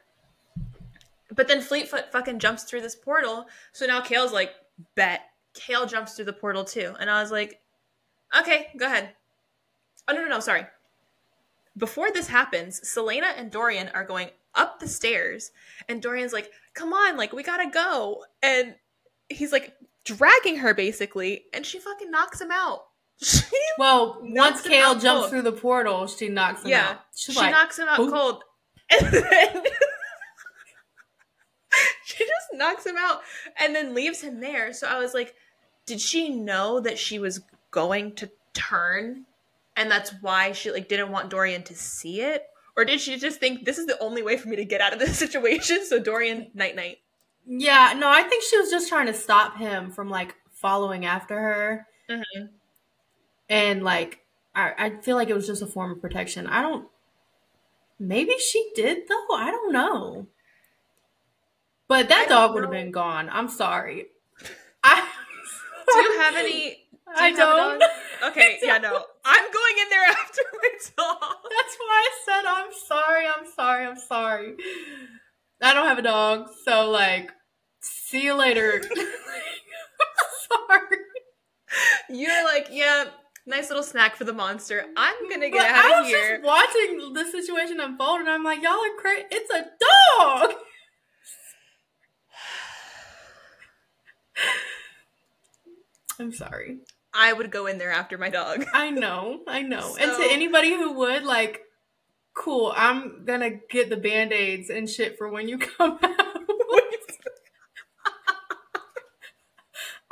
[1.34, 4.50] But then Fleetfoot fucking jumps through this portal, so now Chaol's like,
[4.96, 5.20] bet.
[5.54, 6.94] Chaol jumps through the portal too.
[6.98, 7.60] And I was like,
[8.38, 9.10] okay, go ahead.
[10.08, 10.66] Oh no no no, sorry.
[11.80, 15.50] Before this happens, Celaena and Dorian are going up the stairs,
[15.88, 18.24] and Dorian's like, come on, like we gotta go.
[18.42, 18.76] And
[19.28, 22.84] he's like dragging her basically, and she fucking knocks him out.
[23.22, 23.42] She
[23.78, 25.30] well, once Chaol jumps cold.
[25.30, 27.00] through the portal, she knocks him Yeah, out.
[27.14, 28.44] She's she like, knocks him out cold.
[28.90, 29.62] And then
[32.04, 33.20] she just knocks him out
[33.58, 34.72] and then leaves him there.
[34.72, 35.34] So I was like,
[35.86, 37.40] did she know that she was
[37.70, 39.26] going to turn?
[39.80, 42.44] And that's why she like didn't want Dorian to see it?
[42.76, 44.92] Or did she just think this is the only way for me to get out
[44.92, 45.86] of this situation?
[45.86, 46.98] So Dorian, night night.
[47.46, 51.34] Yeah, no, I think she was just trying to stop him from like following after
[51.40, 51.86] her.
[52.10, 52.50] Mhm.
[53.48, 54.20] And like,
[54.54, 56.46] I, I feel like it was just a form of protection.
[56.46, 56.86] I don't,
[57.98, 59.34] maybe she did though.
[59.34, 60.26] I don't know.
[61.88, 63.30] But that dog would have been gone.
[63.32, 64.08] I'm sorry.
[64.84, 65.08] I,
[65.90, 66.70] Do you have any?
[66.70, 67.82] do I have don't.
[68.22, 69.04] Okay, yeah, no.
[69.24, 71.36] I'm going in there after my dog.
[71.44, 73.26] That's why I said I'm sorry.
[73.26, 73.86] I'm sorry.
[73.86, 74.54] I'm sorry.
[75.62, 77.30] I don't have a dog, so like,
[77.80, 78.82] see you later.
[80.50, 80.96] sorry.
[82.08, 83.04] You're like, yeah,
[83.46, 84.84] nice little snack for the monster.
[84.96, 86.36] I'm gonna get But out I of was here.
[86.38, 89.24] just watching the situation unfold, and I'm like, y'all are crazy.
[89.30, 89.66] It's a
[90.18, 90.54] dog.
[96.18, 96.78] I'm sorry.
[97.12, 98.64] I would go in there after my dog.
[98.72, 99.96] I know, I know.
[99.98, 101.62] and to anybody who would, like,
[102.34, 106.16] cool, I'm gonna get the band aids and shit for when you come out.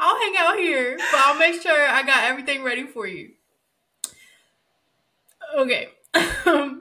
[0.01, 3.33] I'll hang out here, but I'll make sure I got everything ready for you.
[5.57, 5.89] Okay.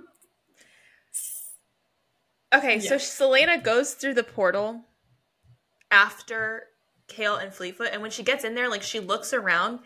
[2.56, 4.82] Okay, so Celaena goes through the portal
[5.92, 6.64] after
[7.10, 9.80] Chaol and Fleetfoot, and when she gets in there, like she looks around,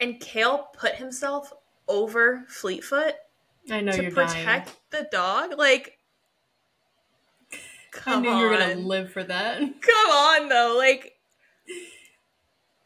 [0.00, 1.52] and Chaol put himself
[1.88, 3.14] over Fleetfoot
[3.70, 5.04] I know to you're protect dying.
[5.04, 5.58] the dog.
[5.58, 5.98] Like,
[7.52, 7.58] I
[7.90, 9.58] come knew on, you were gonna live for that.
[9.80, 10.74] come on, though.
[10.78, 11.14] Like,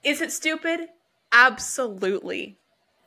[0.04, 0.88] is it stupid?
[1.32, 2.58] Absolutely,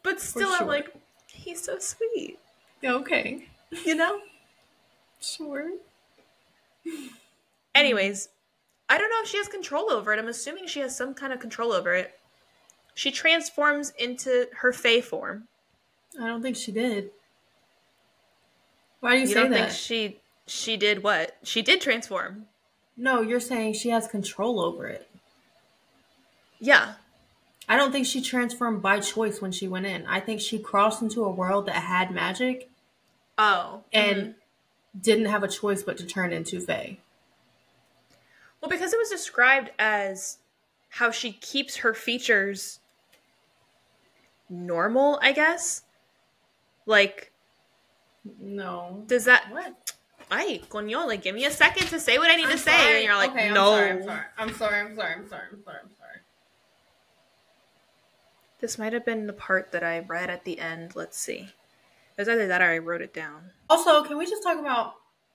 [0.03, 0.93] but still, I'm like,
[1.27, 2.39] he's so sweet.
[2.83, 3.47] Okay,
[3.85, 4.19] You know.
[5.21, 5.71] sure.
[7.75, 8.29] Anyways,
[8.89, 10.19] I don't know if she has control over it.
[10.19, 12.19] I'm assuming she has some kind of control over it.
[12.95, 15.47] She transforms into her Fae form.
[16.21, 17.09] I don't think she did.
[18.99, 19.69] Why do you, You say don't that?
[19.71, 21.35] think she she did what?
[21.43, 22.47] She did transform.
[22.95, 25.09] no, you're saying she has control over it.
[26.59, 26.93] Yeah.
[27.67, 30.05] I don't think she transformed by choice when she went in.
[30.05, 32.69] I think she crossed into a world that had magic
[33.37, 33.83] Oh.
[33.91, 34.35] and mhm.
[35.01, 36.97] didn't have a choice but to turn into Fae.
[38.61, 40.37] well, because it was described as
[40.89, 42.79] how she keeps her features
[44.53, 45.83] normal, I guess.
[46.85, 47.31] Like,
[48.39, 49.03] No.
[49.07, 49.51] does that?
[49.51, 49.93] What?
[50.31, 52.71] Ay, coño, like, give me a second to say what I need to I'm say,
[52.77, 52.95] sorry.
[52.95, 53.71] and you're like, Okay, I'm no.
[53.71, 54.21] sorry, I'm sorry.
[54.37, 54.79] I'm sorry.
[54.81, 55.13] I'm sorry.
[55.15, 55.41] I'm sorry.
[55.51, 55.77] I'm sorry.
[55.83, 56.19] I'm sorry.
[58.59, 60.95] This might have been the part that I read at the end.
[60.95, 61.49] Let's see.
[62.15, 63.51] It was either that or I wrote it down.
[63.69, 64.93] Also, can we just talk about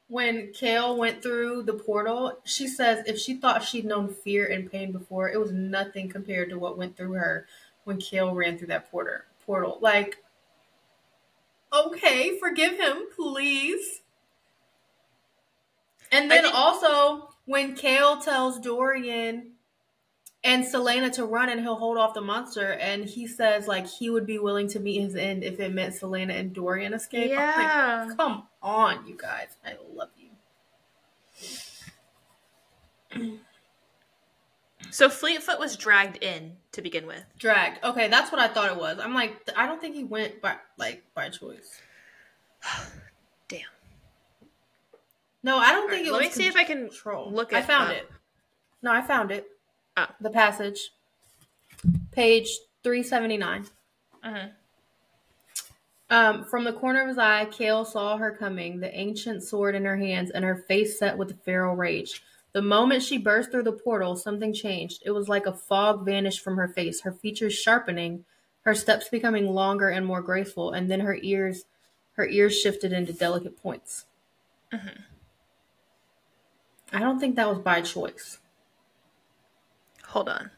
[0.08, 2.38] when Chaol went through the portal?
[2.44, 6.48] She says if she thought she'd known fear and pain before, it was nothing compared
[6.50, 7.46] to what went through her
[7.88, 9.78] when Chaol ran through that porter portal.
[9.80, 10.22] Like,
[11.72, 14.02] okay, forgive him, please.
[16.12, 19.52] And then think- also when Chaol tells Dorian
[20.44, 24.10] and Celaena to run and he'll hold off the monster, and he says like he
[24.10, 27.32] would be willing to meet his end if it meant Celaena and Dorian escape.
[27.32, 28.10] I'm like, Yeah.
[28.16, 29.48] Come on, you guys.
[29.64, 30.10] I love
[33.10, 33.38] you.
[34.90, 37.22] So Fleetfoot was dragged in to begin with.
[37.38, 37.84] Dragged.
[37.84, 38.98] Okay, that's what I thought it was.
[38.98, 41.80] I'm like, I don't think he went by like by choice.
[43.48, 43.60] Damn.
[45.42, 46.36] No, I don't think it Let was.
[46.36, 47.30] me see if I can control.
[47.32, 47.96] look I it I found up.
[47.96, 48.10] it.
[48.82, 49.46] No, I found it.
[49.96, 50.06] Oh.
[50.20, 50.90] The passage,
[52.12, 52.48] page
[52.82, 53.66] three seventy nine.
[54.24, 54.52] Mhm.
[56.10, 59.84] Um, from the corner of his eye, Chaol saw her coming, the ancient sword in
[59.84, 62.22] her hands, and her face set with feral rage.
[62.58, 65.04] The moment she burst through the portal, something changed.
[65.06, 68.24] It was like a fog vanished from her face, her features sharpening,
[68.62, 71.66] her steps becoming longer and more graceful, and then her ears,
[72.14, 74.06] her ears shifted into delicate points.
[74.72, 75.02] Mm-hmm.
[76.92, 78.40] I don't think that was by choice.
[80.06, 80.50] Hold on.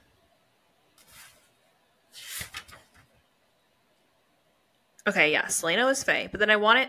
[5.06, 6.88] Okay, yeah, Celaena was Fae, but then I want it.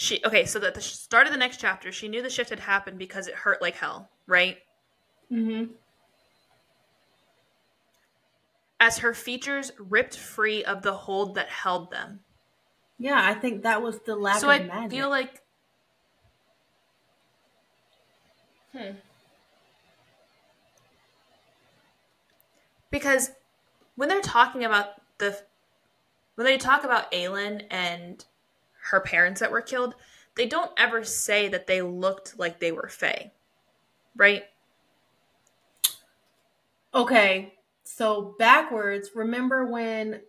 [0.00, 2.60] She okay, so at the start of the next chapter, she knew the shift had
[2.60, 4.58] happened because it hurt like hell, right?
[5.30, 5.72] Mm-hmm.
[8.78, 12.20] As her features ripped free of the hold that held them.
[12.96, 14.92] Yeah, I think that was the lack so of I magic.
[14.92, 15.42] feel like
[18.72, 18.92] Hmm.
[22.92, 23.32] Because
[23.96, 25.36] when they're talking about the
[26.36, 28.24] when they talk about Aelin and
[28.90, 29.94] her parents that were killed,
[30.36, 33.32] they don't ever say that they looked like they were Fae.
[34.16, 34.44] Right?
[36.94, 40.22] Okay, so backwards, remember when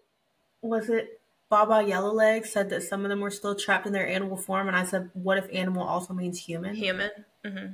[0.61, 4.37] was it Baba Yellowleg said that some of them were still trapped in their animal
[4.37, 7.11] form, and I said, "What if animal also means human?" Human.
[7.43, 7.67] hmm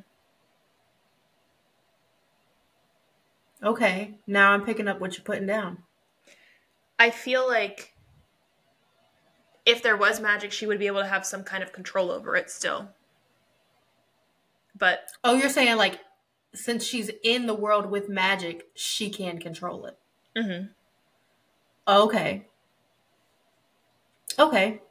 [3.63, 5.83] Okay, now I'm picking up what you're putting down.
[6.99, 7.94] I feel like
[9.65, 12.35] if there was magic, she would be able to have some kind of control over
[12.35, 12.89] it still.
[14.77, 15.99] But Oh, you're saying like
[16.53, 19.97] since she's in the world with magic, she can control it.
[20.35, 20.69] mhm.
[21.87, 22.47] Okay.
[24.37, 24.81] Okay,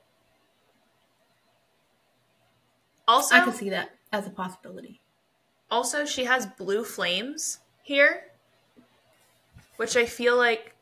[3.06, 5.00] also, I can see that as a possibility.
[5.70, 8.30] also she has blue flames here,
[9.76, 10.74] which I feel like,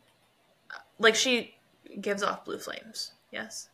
[0.98, 1.54] like she
[2.00, 3.12] gives off blue flames.
[3.30, 3.68] Yes.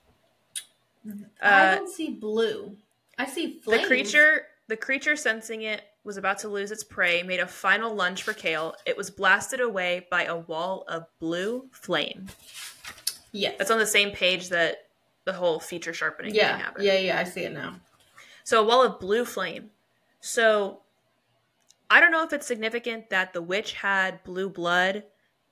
[1.43, 2.77] I Uh, don't see blue.
[3.19, 7.23] I see flame the creature, the creature sensing it was about to lose its prey,
[7.23, 8.75] made a final lunge for Chaol.
[8.87, 12.29] It was blasted away by a wall of blue flame.
[13.33, 13.57] Yes.
[13.59, 14.87] That's on the same page that
[15.25, 16.85] the whole feature sharpening thing happened.
[16.85, 16.99] Yeah.
[16.99, 17.19] Yeah.
[17.21, 17.77] I see it now.
[18.45, 19.71] So a wall of blue flame.
[20.21, 20.81] So
[21.91, 25.05] I don't know if it's significant that the witch had blue blood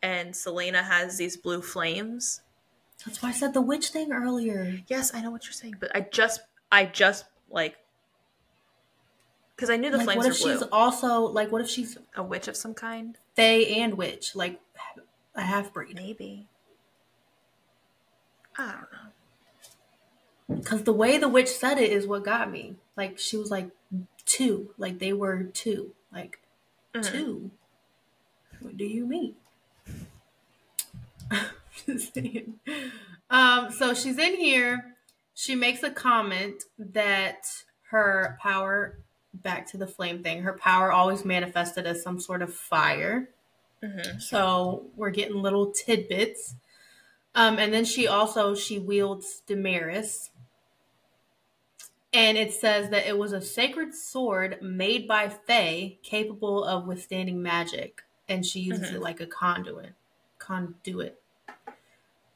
[0.03, 2.40] and Celaena has these blue flames.
[3.07, 4.81] That's why I said the witch thing earlier.
[4.88, 6.40] Yes, I know what you're saying, but I just
[6.73, 7.77] I just like
[9.55, 10.53] because I knew the like, flames what if blue.
[10.53, 14.61] she's also like, what if she's a witch of some kind, Fae and witch, like
[15.35, 15.95] a half breed?
[15.95, 16.47] maybe.
[18.59, 20.59] I don't know.
[20.62, 22.77] Because the way the witch said it is what got me.
[22.97, 23.69] Like she was like
[24.25, 26.40] two, like they were two, like
[26.95, 27.03] Mhm.
[27.05, 27.51] two.
[28.61, 29.37] What do you mean?
[33.28, 34.94] Um, so she's in here.
[35.34, 37.44] She makes a comment that
[37.90, 38.98] her power,
[39.34, 43.28] back to the flame thing, her power always manifested as some sort of fire.
[43.82, 44.22] Mhm.
[44.22, 46.54] So we're getting little tidbits.
[47.34, 50.30] Um, and then she also she wields Damaris.
[52.12, 57.42] And it says that it was a sacred sword made by Fae capable of withstanding
[57.42, 58.02] magic.
[58.28, 58.94] And she uses Mhm.
[58.94, 59.94] it like a conduit.
[60.38, 61.20] Conduit.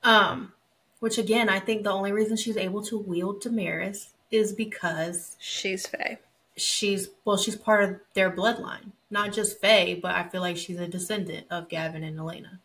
[0.02, 0.52] Um,
[1.00, 5.86] which again, I think the only reason she's able to wield Damaris is because She's
[5.86, 6.18] Fae.
[6.56, 8.92] she's well, she's part of their bloodline.
[9.10, 12.60] Not just Fae, but I feel like she's a descendant of Gavin and Elena.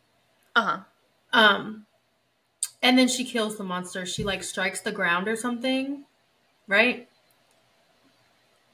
[0.55, 0.79] Uh huh.
[1.33, 1.85] Um,
[2.81, 4.05] and then she kills the monster.
[4.05, 6.05] She like strikes the ground or something,
[6.67, 7.07] right?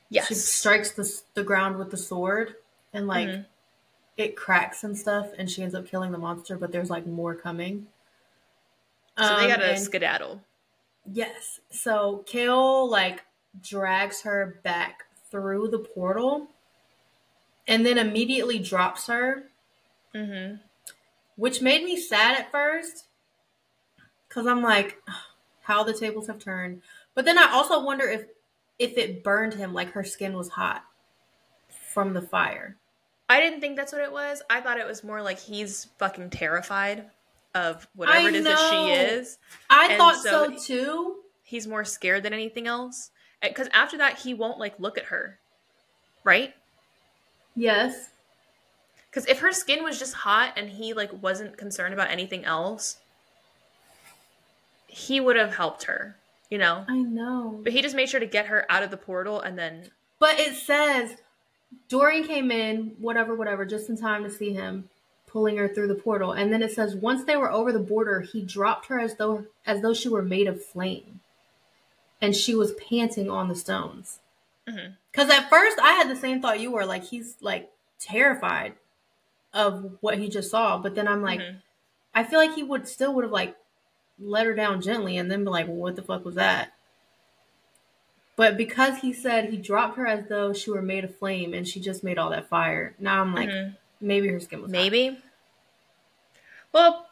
[0.09, 0.27] Yes.
[0.27, 2.55] She strikes the the ground with the sword,
[2.93, 3.45] and like Mhm.
[4.17, 6.57] it cracks and stuff, and she ends up killing the monster.
[6.57, 7.87] But there's like more coming.
[9.17, 10.41] So they Um, got to skedaddle.
[11.11, 11.59] Yes.
[11.69, 13.23] So Chaol like
[13.61, 16.47] drags her back through the portal,
[17.67, 19.43] and then immediately drops her
[20.13, 20.57] Mm-hmm.
[21.37, 23.05] which made me sad at first
[24.27, 25.01] because I'm like,
[25.61, 26.81] how the tables have turned.
[27.15, 28.25] But then I also wonder if
[28.77, 30.83] if it burned him, like her skin was hot
[31.93, 32.75] from the fire.
[33.29, 34.41] I didn't think that's what it was.
[34.49, 37.09] I thought it was more like he's fucking terrified
[37.53, 39.37] of whatever I it is that she is.
[39.69, 41.15] I And thought so- so, too.
[41.43, 43.11] He's more scared than anything else.
[43.41, 45.37] Eh, because after that, he won't like look at her,
[46.23, 46.53] right?
[47.55, 48.09] Yes.
[49.09, 52.97] Because if her skin was just hot and he like wasn't concerned about anything else,
[54.87, 56.15] he would have helped her,
[56.49, 56.85] you know.
[56.87, 57.59] I know.
[57.63, 60.39] But he just made sure to get her out of the portal and then But
[60.39, 61.17] it says
[61.89, 64.89] Dorian came in, whatever, whatever, just in time to see him
[65.31, 66.33] pulling her through the portal.
[66.33, 69.45] And then it says once they were over the border, he dropped her as though
[69.65, 71.21] as though she were made of flame.
[72.21, 74.19] And she was panting on the stones.
[74.67, 74.95] Mhm.
[75.13, 78.73] Cause at first I had the same thought you were, like he's like terrified
[79.53, 80.77] of what he just saw.
[80.77, 81.61] But then I'm like, Mhm.
[82.13, 83.55] I feel like he would still would have like
[84.19, 86.73] let her down gently and then be like, what the fuck was that?
[88.35, 91.67] But because he said he dropped her as though she were made of flame and
[91.67, 93.77] she just made all that fire, now I'm like, Mhm.
[94.01, 94.91] Maybe her skin was hot.
[94.91, 95.17] maybe.
[96.73, 97.07] Well,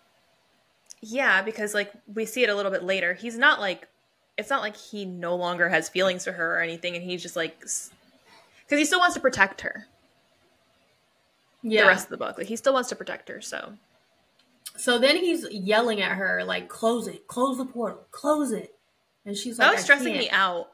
[1.01, 3.13] yeah, because like we see it a little bit later.
[3.13, 3.87] He's not like
[4.37, 7.35] it's not like he no longer has feelings for her or anything, and he's just
[7.35, 7.91] like because
[8.69, 9.87] he still wants to protect her.
[11.61, 11.81] Yeah.
[11.83, 13.41] The rest of the book, like he still wants to protect her.
[13.41, 13.73] So
[14.77, 17.27] So then he's yelling at her like, "Close it!
[17.27, 18.05] Close the portal!
[18.11, 18.75] Close it!"
[19.25, 20.69] And she's like, that was "I stressing can't." me out.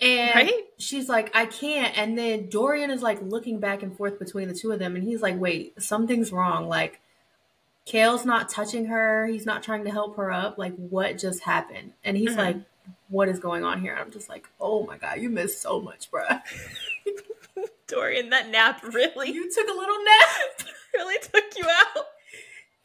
[0.00, 0.64] And Right?
[0.78, 1.96] she's like, I can't.
[1.96, 4.96] And then Dorian is like looking back and forth between the two of them.
[4.96, 6.68] And he's like, wait, something's wrong.
[6.68, 7.00] Like,
[7.86, 9.26] Chaol's not touching her.
[9.26, 10.58] He's not trying to help her up.
[10.58, 11.92] Like, what just happened?
[12.02, 12.36] And he's Mhm.
[12.38, 12.56] like,
[13.08, 13.96] what is going on here?
[13.98, 16.42] I'm just like, oh my God, you missed so much, bruh.
[17.86, 20.68] Dorian, that nap really, You took a little nap.
[20.94, 22.04] really took you out.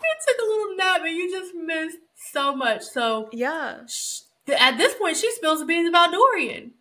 [0.02, 1.98] you took a little nap and you just missed
[2.32, 2.84] so much.
[2.84, 3.86] So Yeah.
[3.88, 4.22] sh-
[4.58, 6.74] at this point, she spills the beans about Dorian.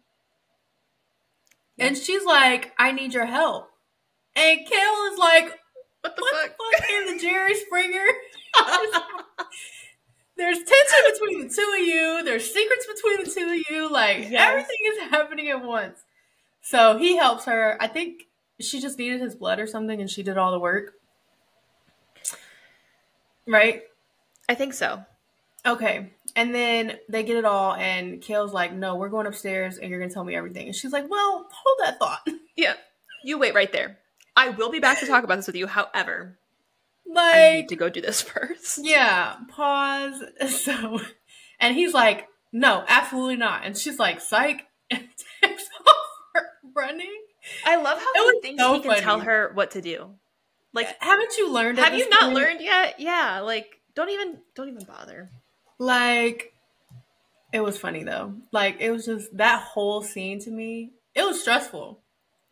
[1.79, 3.71] And she's like, I need your help.
[4.35, 5.53] And Chaol is like,
[6.03, 6.57] What the what fuck?
[6.59, 8.07] the fuck is the Jerry Springer?
[10.37, 12.23] There's tension between the two of you.
[12.25, 13.91] There's secrets between the two of you.
[13.91, 14.49] Like Yes.
[14.51, 15.99] everything is happening at once.
[16.61, 17.77] So he helps her.
[17.81, 18.25] I think
[18.61, 20.93] she just needed his blood or something, and she did all the work.
[23.47, 23.83] Right?
[24.49, 25.05] I think so.
[25.67, 26.13] Okay.
[26.37, 29.99] And then they get it all, and Chaol's like, "No, we're going upstairs, and you're
[29.99, 32.75] gonna tell me everything." And she's like, "Well, hold that thought." Yeah.
[33.23, 33.99] You wait right there.
[34.37, 35.69] I will be back to talk about this with you.
[35.69, 36.39] However,
[37.17, 38.81] I need to go do this first.
[38.83, 40.23] Yeah, pause.
[40.49, 41.01] So,
[41.61, 43.65] and he's like, no, absolutely not.
[43.65, 45.09] And she's like, psych, and
[45.43, 46.43] takes off
[46.75, 47.13] running.
[47.65, 50.11] I love how It he thinks so he can tell her what to do.
[50.73, 51.79] Like, haven't you learned?
[51.79, 52.35] have you not point?
[52.35, 52.99] learned yet?
[52.99, 53.41] Yeah.
[53.41, 55.31] Like, don't even, don't even bother.
[55.79, 56.53] Like,
[57.53, 58.35] it was funny though.
[58.53, 60.91] Like, it was just that whole scene to me.
[61.15, 62.01] It was stressful,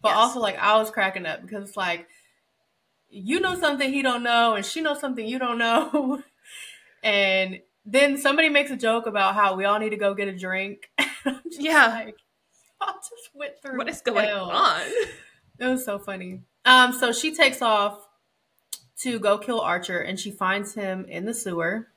[0.01, 0.16] but Yes.
[0.18, 2.09] also like I was cracking up because it's like,
[3.09, 6.22] you know something he don't know, and she knows something you don't know,
[7.03, 10.37] and then somebody makes a joke about how we all need to go get a
[10.37, 10.91] drink.
[10.99, 11.87] I'm just Yeah.
[11.89, 12.16] like,
[12.81, 13.79] I just went through.
[13.79, 14.51] What is going hell.
[14.51, 14.83] on?
[15.59, 16.43] It was so funny.
[16.66, 18.07] Um, so she takes off
[19.01, 21.89] to go kill Archer, and she finds him in the sewer.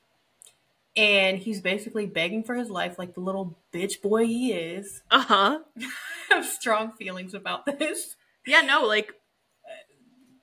[0.96, 5.02] And he's basically begging for his life like the little bitch boy he is.
[5.12, 5.60] Uh-huh.
[5.80, 8.16] I have strong feelings about this.
[8.46, 9.14] Yeah, no, like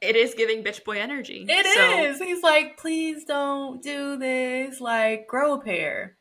[0.01, 1.47] it is giving bitch boy energy.
[1.49, 2.19] It so- is.
[2.21, 4.81] He's like, please don't do this.
[4.81, 6.17] Like, grow a pair.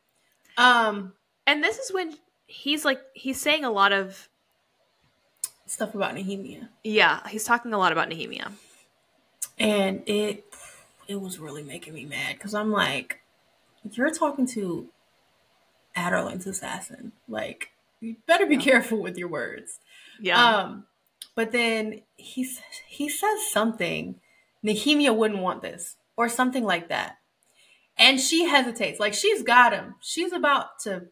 [0.56, 1.12] Um,
[1.46, 2.14] And this is when
[2.46, 4.28] he's like he's saying a lot of
[5.66, 6.68] stuff about Nehemia.
[6.84, 8.52] yeah, he's talking a lot about Nehemia.
[9.58, 10.44] And it
[11.08, 13.20] it was really making me mad because I'm like,
[13.92, 14.88] you're talking to
[15.96, 17.12] Adarlan's assassin.
[17.28, 17.70] Like,
[18.00, 18.62] you better be Yeah.
[18.62, 19.80] careful with your words.
[20.20, 20.42] Yeah.
[20.42, 20.86] Um,
[21.34, 22.48] but then he
[22.86, 24.20] he says something.
[24.64, 27.18] Nehemia wouldn't want this, or something like that,
[27.96, 28.98] and she hesitates.
[28.98, 29.94] Like she's got him.
[30.00, 31.08] She's about to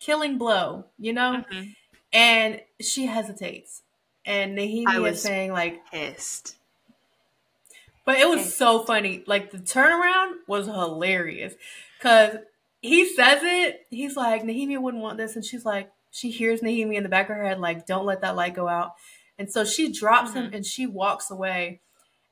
[0.00, 1.76] killing blow, you know, Mhm.
[2.12, 3.82] and she hesitates.
[4.24, 6.56] And Nehemia is saying like, Pissed.
[8.04, 8.48] but it was Okay.
[8.50, 9.22] so funny.
[9.26, 11.54] Like the turnaround was hilarious
[12.00, 12.36] because
[12.80, 13.80] he says it.
[13.90, 17.28] He's like, Nehemia wouldn't want this, and she's like, she hears Nehemia in the back
[17.30, 18.92] of her head, like, don't let that light go out.
[19.38, 20.54] And so she drops him mm-hmm.
[20.56, 21.80] and she walks away.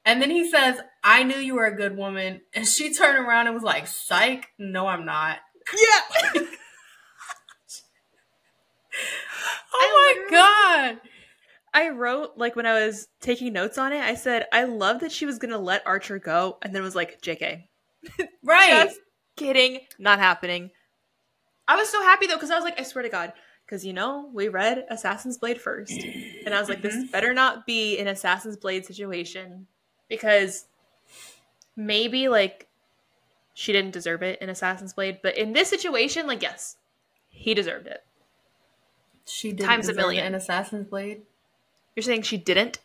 [0.05, 2.41] And then he says, I knew you were a good woman.
[2.55, 5.39] And she turned around and was like, Psych, no, I'm not.
[5.73, 6.43] Yeah.
[9.81, 11.01] Oh my God.
[11.73, 15.13] I wrote like when I was taking notes on it, I said I love that
[15.13, 17.65] she was gonna let Archer go, and then was like, "Jk,
[18.45, 18.85] Right.
[18.85, 18.99] just
[19.39, 20.71] kidding, not happening."
[21.67, 23.33] I was so happy though because I was like, I swear to God,
[23.65, 27.11] because you know we read Assassin's Blade first, and I was like, this mm-hmm.
[27.13, 29.67] better not be an Assassin's Blade situation
[30.09, 30.67] because
[31.77, 32.69] maybe like
[33.55, 36.77] she didn't deserve it in Assassin's Blade, but in this situation, like yes,
[37.29, 38.05] he deserved it.
[39.29, 40.27] She didn't Times a deserve million.
[40.27, 41.23] an assassin's blade.
[41.95, 42.79] You're saying she didn't?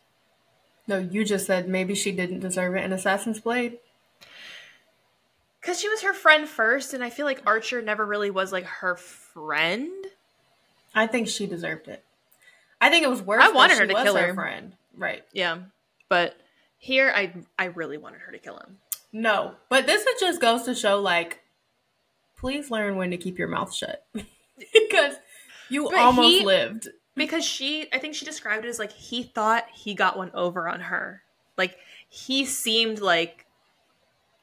[0.87, 3.79] No, you just said maybe she didn't deserve it in assassin's blade.
[5.63, 8.65] Because she was her friend first, and I feel like Archer never really was like
[8.65, 9.89] her friend.
[10.93, 12.03] I think she deserved it.
[12.81, 13.41] I think it was worse.
[13.43, 14.33] I wanted she her to was kill her her.
[14.33, 14.73] friend.
[14.97, 15.23] Right.
[15.31, 15.59] Yeah,
[16.09, 16.35] but
[16.77, 18.77] here I I really wanted her to kill him.
[19.13, 21.41] No, but this is just goes to show like,
[22.37, 25.15] please learn when to keep your mouth shut because
[25.69, 26.89] you But almost he- lived.
[27.15, 30.67] because she I think she described it as like he thought he got one over
[30.67, 31.21] on her.
[31.57, 31.77] Like
[32.09, 33.45] he seemed like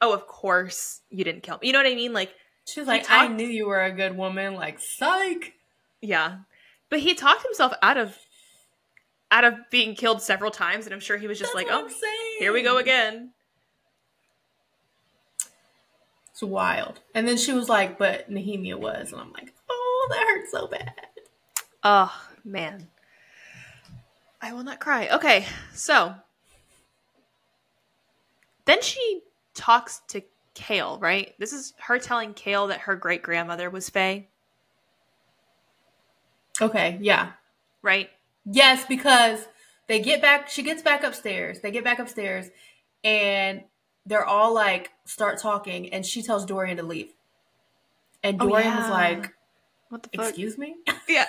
[0.01, 1.67] oh of course you didn't kill me.
[1.67, 2.13] You know what I mean?
[2.13, 2.33] Like
[2.65, 4.53] She's he like, I knew you were a good woman.
[4.53, 5.53] Like, psych.
[6.01, 6.39] yeah.
[6.89, 8.17] But he talked himself out of
[9.31, 11.89] out of being killed several times and I'm sure he was just That's like, "Oh,
[12.39, 13.31] here we go again."
[16.41, 16.99] It's wild.
[17.13, 20.65] And then she was like, but Nehemia was, and I'm like, oh, that hurts so
[20.65, 20.91] bad.
[21.83, 22.11] Oh,
[22.43, 22.87] man.
[24.41, 25.07] I will not cry.
[25.09, 26.15] Okay, so
[28.65, 29.21] then she
[29.53, 30.21] talks to
[30.55, 31.33] Chaol, right?
[31.39, 34.27] This is her telling Chaol that her great grandmother was Fae,
[36.61, 37.31] Okay, yeah.
[37.81, 38.09] right?
[38.45, 39.47] Yes, because
[39.87, 41.59] they get back, she gets back upstairs.
[41.61, 42.47] They get back upstairs,
[43.03, 43.63] and
[44.05, 47.13] they're all like, start talking, and she tells Dorian to leave.
[48.23, 49.33] And Oh, Dorian was like,
[49.89, 50.27] What the fuck?
[50.29, 50.75] excuse me?
[51.07, 51.25] Yeah.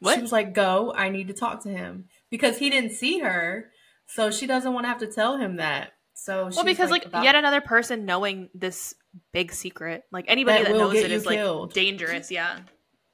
[0.00, 0.16] what?
[0.16, 2.06] She was like, go, I need to talk to him.
[2.30, 3.70] Because he didn't see her,
[4.06, 5.92] so she doesn't want to have to tell him that.
[6.24, 8.94] So well, because like, about- yet another person knowing this
[9.32, 12.30] big secret, like anybody That that, knows it is is like dangerous.
[12.30, 12.60] Yeah.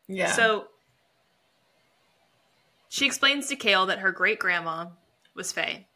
[0.07, 0.31] yeah.
[0.31, 0.69] So
[2.89, 4.91] she explains to Chaol that her great grandma
[5.35, 5.89] was Fae,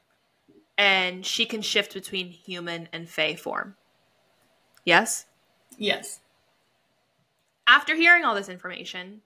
[0.77, 3.77] and she can shift between human and Fae form.
[4.85, 5.27] Yes?
[5.79, 6.19] yes.
[7.69, 9.23] After hearing all this information,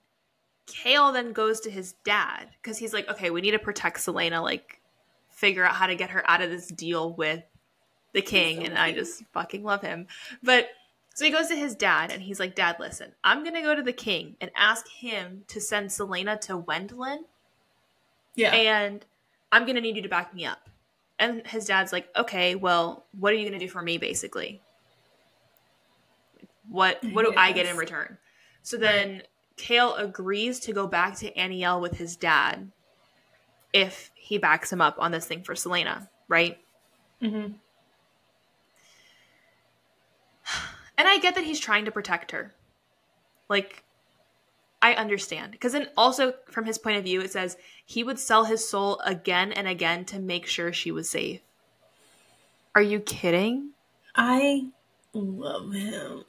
[0.66, 4.42] Chaol then goes to his dad because he's like, okay, we need to protect Celaena,
[4.42, 4.82] like,
[5.30, 7.42] figure out how to get her out of this deal with
[8.24, 8.56] the king.
[8.58, 10.06] so and I just fucking love him.
[10.42, 10.68] But
[11.14, 13.74] so he goes to his dad and he's like, Dad, listen, I'm going to go
[13.74, 17.18] to the king and ask him to send Celaena to Wendlyn
[18.36, 18.52] Yeah.
[18.54, 19.04] and
[19.50, 20.68] I'm gonna need you to back me up.
[21.18, 24.60] And his dad's like, okay, well, what are you gonna do for me, basically?
[26.68, 28.18] What what do I get in return?
[28.62, 29.22] So then
[29.56, 32.70] Chaol agrees to go back to Anielle with his dad
[33.72, 36.58] if he backs him up on this thing for Celaena, right?
[37.20, 37.48] hmm
[40.98, 42.52] And I get that he's trying to protect her.
[43.48, 43.84] Like,
[44.82, 45.52] I understand.
[45.52, 49.00] Because then also, from his point of view, it says he would sell his soul
[49.04, 51.40] again and again to make sure she was safe.
[52.74, 53.70] Are you kidding?
[54.14, 54.66] I
[55.14, 56.24] love him.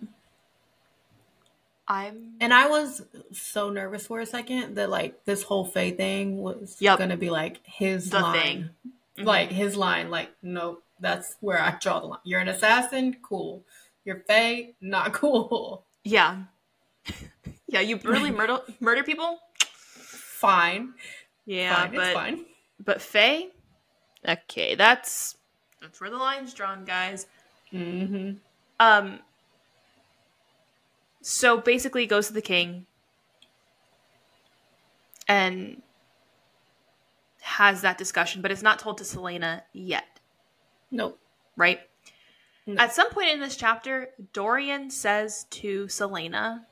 [1.88, 2.36] I'm.
[2.40, 3.02] And I was
[3.32, 7.00] so nervous for a second that like this whole Fae thing was Yep.
[7.00, 8.70] gonna be like his The line.
[9.18, 9.26] Mhm.
[9.26, 12.20] Like his line, like, nope, that's where I draw the line.
[12.24, 13.64] You're an assassin, cool.
[14.10, 15.86] You're Fae, not cool.
[16.04, 16.46] Yeah.
[17.68, 19.38] yeah, you brutally murder murder people?
[19.60, 20.96] Fine.
[21.46, 21.92] Yeah, fine.
[21.94, 22.46] but it's fine.
[22.84, 23.50] but Fae?
[24.28, 25.36] Okay, that's
[25.80, 27.28] that's where the line's drawn, guys.
[27.72, 28.38] Mm-hmm.
[28.80, 29.20] Um
[31.22, 32.88] so basically goes to the king
[35.28, 35.84] and
[37.42, 40.20] has that discussion, but it's not told to Celaena yet,
[40.90, 41.20] Nope.
[41.56, 41.80] right?
[42.76, 42.82] No.
[42.84, 46.66] At some point in this chapter, Dorian says to Celaena,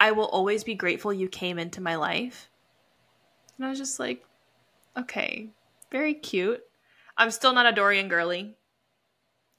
[0.00, 2.48] I will always be grateful you came into my life.
[3.56, 4.24] And I was just like,
[4.96, 5.50] okay,
[5.90, 6.62] very cute.
[7.16, 8.54] I'm still not a Dorian girly.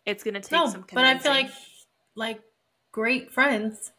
[0.05, 1.49] It's gonna take No, some but I feel like
[2.15, 2.41] like
[2.91, 3.93] great friends,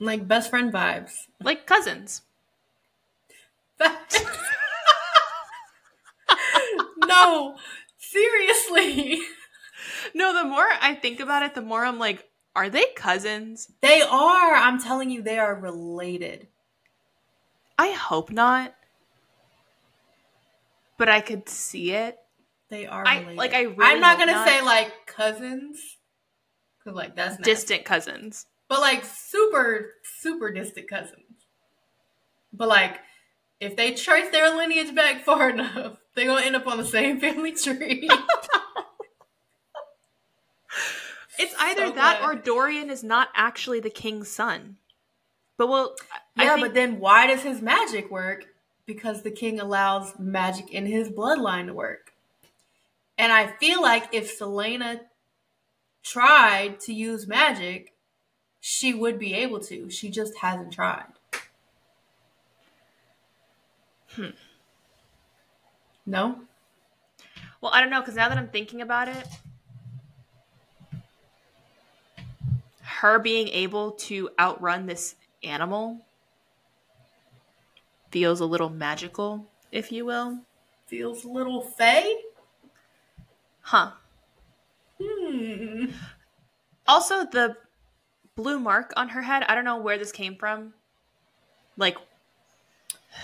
[0.00, 1.12] like best friend vibes.
[1.40, 2.22] like cousins.
[7.06, 7.56] no,
[7.98, 9.20] seriously,
[10.14, 13.70] No, the more I think about it, the more I'm like, are they cousins?
[13.82, 14.54] they are.
[14.54, 16.48] I'm telling you, they are related.
[17.78, 18.74] I hope not.
[20.98, 22.16] But I could see it.
[22.70, 24.48] They are I, like I really I'm not gonna not.
[24.48, 25.78] say like cousins,
[26.78, 27.44] because like that's nasty.
[27.52, 28.46] Distant cousins.
[28.68, 31.44] but like super super distant cousins.
[32.52, 32.98] But like,
[33.60, 37.20] if they trace their lineage back far enough, they're gonna end up on the same
[37.20, 38.08] family tree.
[41.38, 42.22] It's either So that glad.
[42.30, 44.76] or Dorian is not actually the king's son.
[45.56, 45.96] But well,
[46.36, 48.46] yeah, think- but then why does his magic work?
[48.84, 52.12] Because the king allows magic in his bloodline to work.
[53.18, 55.00] And I feel like if Celaena
[56.02, 57.94] tried to use magic,
[58.60, 59.88] she would be able to.
[59.90, 61.06] She just hasn't tried.
[64.14, 64.30] Hmm.
[66.04, 66.40] No?
[67.60, 69.26] well, I don't know because now that I'm thinking about it,
[73.00, 76.00] her being able to outrun this animal
[78.10, 80.40] feels a little magical, if you will.
[80.86, 82.10] Feels a little Fae?
[83.60, 83.90] Huh.
[85.02, 85.86] Hmm.
[86.86, 87.56] Also, the
[88.34, 90.72] blue mark on her head, I don't know where this came from.
[91.76, 91.98] Like,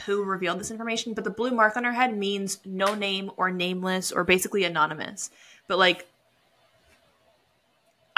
[0.04, 3.50] who revealed this information, but the blue mark on her head means no name or
[3.50, 5.30] nameless or basically anonymous.
[5.66, 6.08] But, like,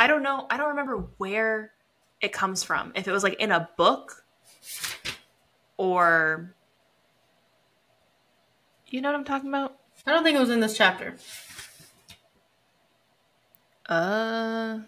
[0.05, 0.47] I don't know.
[0.51, 1.73] I don't remember where
[2.21, 2.93] it comes from.
[2.95, 4.23] If it was, like, in a book
[5.79, 6.55] or.
[8.89, 9.79] You know what I'm talking about?
[10.07, 11.17] I don't think it was in this chapter.
[13.89, 14.81] Uh,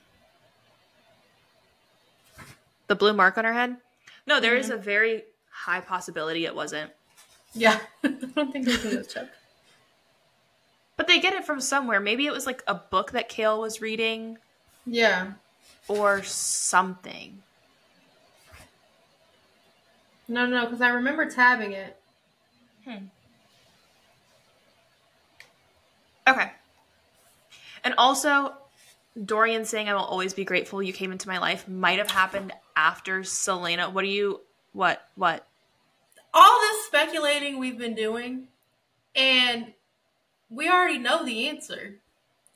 [2.87, 3.79] the blue mark on her head.
[4.27, 6.91] No, there is a very high possibility it wasn't.
[7.55, 7.79] Yeah.
[8.05, 9.33] I don't think it was in this chapter.
[10.99, 12.01] But they get it from somewhere.
[12.01, 14.37] Maybe it was like a book that Chaol was reading
[14.87, 15.33] Yeah.
[15.89, 17.43] or something.
[20.29, 21.97] No, no, because I remember tabbing it.
[22.85, 23.07] Hmm.
[26.29, 26.51] Okay.
[27.85, 28.55] And also,
[29.25, 32.53] Dorian saying, I will always be grateful you came into my life might have happened
[32.77, 33.93] after Celaena.
[33.93, 34.41] What do you.
[34.73, 35.09] What?
[35.15, 35.47] What?
[36.37, 38.49] all this speculating we've been doing,
[39.15, 39.73] and
[40.51, 41.97] we already know the answer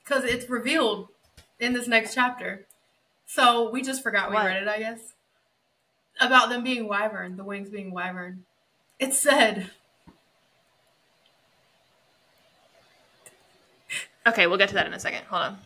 [0.04, 1.08] because it's revealed
[1.60, 2.66] in this next chapter.
[3.26, 4.46] So we just forgot we What?
[4.46, 5.12] read it, I guess.
[6.20, 8.44] About them being wyvern, the wings being wyvern.
[8.98, 9.70] It said,
[14.26, 15.22] Okay, we'll get to that in a second.
[15.30, 15.58] Hold on.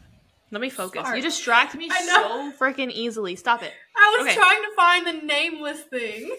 [0.50, 1.02] Let me focus.
[1.02, 1.16] Sorry.
[1.18, 3.34] You distract me so freaking easily.
[3.34, 3.72] Stop it.
[3.96, 4.36] I was Okay.
[4.36, 6.36] trying to find the nameless thing.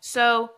[0.00, 0.50] So,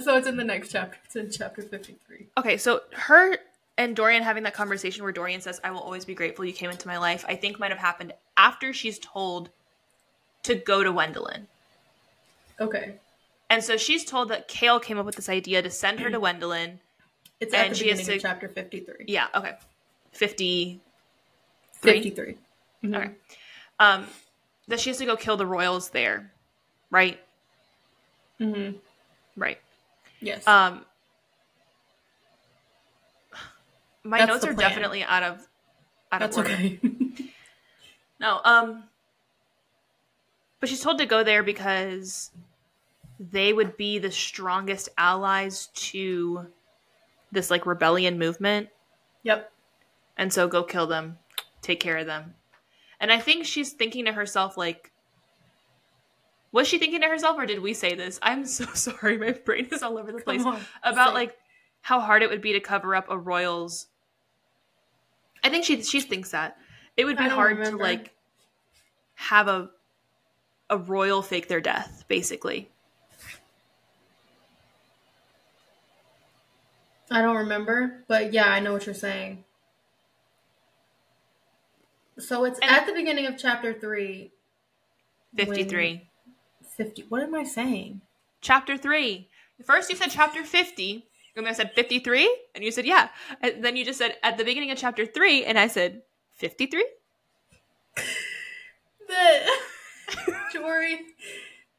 [0.00, 0.96] So it's in the next chapter.
[1.04, 2.28] It's in chapter 53.
[2.38, 3.36] okay, so her
[3.78, 6.70] and Dorian having that conversation where Dorian says, I will always be grateful you came
[6.70, 9.50] into my life, I think might have happened after she's told
[10.42, 11.46] to go to Wendlyn.
[12.60, 12.94] Okay.
[13.48, 16.20] And so she's told that Chaol came up with this idea to send her to
[16.20, 16.78] Wendlyn.
[17.40, 19.04] It's at And the she has beginning to- of chapter 53.
[19.08, 19.54] Yeah, okay.
[20.12, 20.80] 50.
[21.74, 21.92] Three?
[21.92, 22.36] 53.
[22.84, 22.96] Mhm.
[22.96, 23.10] Okay.
[23.78, 24.06] Um,
[24.68, 26.30] that she has to go kill the royals there.
[26.90, 27.18] Right?
[28.38, 28.72] hmm
[29.36, 29.58] Right.
[30.20, 30.46] Yes.
[30.46, 30.84] Um,
[34.04, 34.68] my That's notes are plan.
[34.68, 35.48] definitely out of
[36.12, 36.54] out That's of order.
[36.54, 36.80] okay.
[38.20, 38.84] No, um,
[40.60, 42.30] but she's told to go there because
[43.18, 46.46] they would be the strongest allies to
[47.32, 48.68] this like rebellion movement,
[49.22, 49.50] yep.
[50.18, 51.16] and so go kill them,
[51.62, 52.34] take care of them.
[53.00, 54.92] And I think she's thinking to herself like.
[56.52, 58.18] Was she thinking to herself, or did we say this?
[58.20, 59.16] I'm so sorry.
[59.16, 60.44] My brain is all over the place.
[60.44, 61.36] on, about say like
[61.80, 63.86] how hard it would be to cover up a royal's
[65.42, 66.56] I think she she thinks that.
[66.96, 67.78] It would be hard remember.
[67.78, 68.14] to like
[69.14, 69.70] have a
[70.68, 72.68] a royal fake their death, basically.
[77.10, 79.44] I don't remember, but yeah, I know what you're saying.
[82.18, 84.32] So it's And- at the beginning of chapter three.
[85.36, 85.92] 53.
[85.94, 86.06] when-
[86.76, 87.02] 50.
[87.08, 88.00] What am I saying?
[88.40, 89.28] Chapter 3.
[89.64, 91.06] First you said chapter 50,
[91.36, 93.08] and then I said 53, and you said yeah.
[93.40, 96.02] And then you just said at the beginning of chapter 3, and I said
[96.32, 96.84] 53?
[99.08, 99.46] That
[100.52, 100.98] Dorian,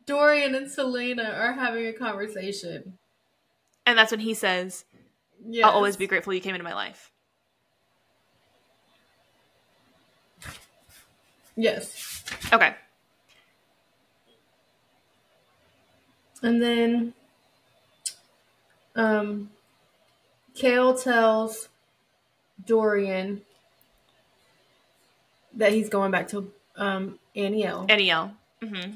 [0.05, 2.97] Dorian and Celaena are having a conversation.
[3.85, 4.85] And that's when he says,
[5.47, 5.65] Yes.
[5.65, 7.11] I'll always be grateful you came into my life.
[11.55, 12.23] Yes.
[12.53, 12.75] Okay.
[16.43, 17.13] And then
[18.95, 19.49] um
[20.55, 21.69] Chaol tells
[22.65, 23.41] Dorian
[25.53, 27.87] that he's going back to um Anielle.
[27.89, 28.33] Anielle.
[28.61, 28.91] Mm-hmm.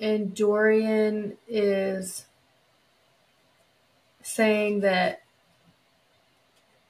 [0.00, 2.24] and Dorian is
[4.22, 5.20] saying that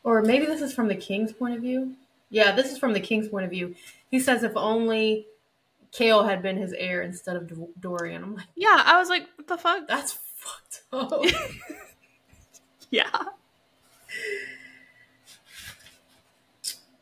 [0.05, 1.95] or maybe this is from the king's point of view.
[2.31, 3.75] Yeah, this is from the king's point of view.
[4.11, 5.27] He says if only
[5.93, 7.51] Chaol had been his heir instead of
[7.81, 8.23] Dorian.
[8.23, 9.89] I'm like, Yeah, I was like, what the fuck?
[9.89, 11.25] that's fucked up.
[12.91, 13.11] Yeah.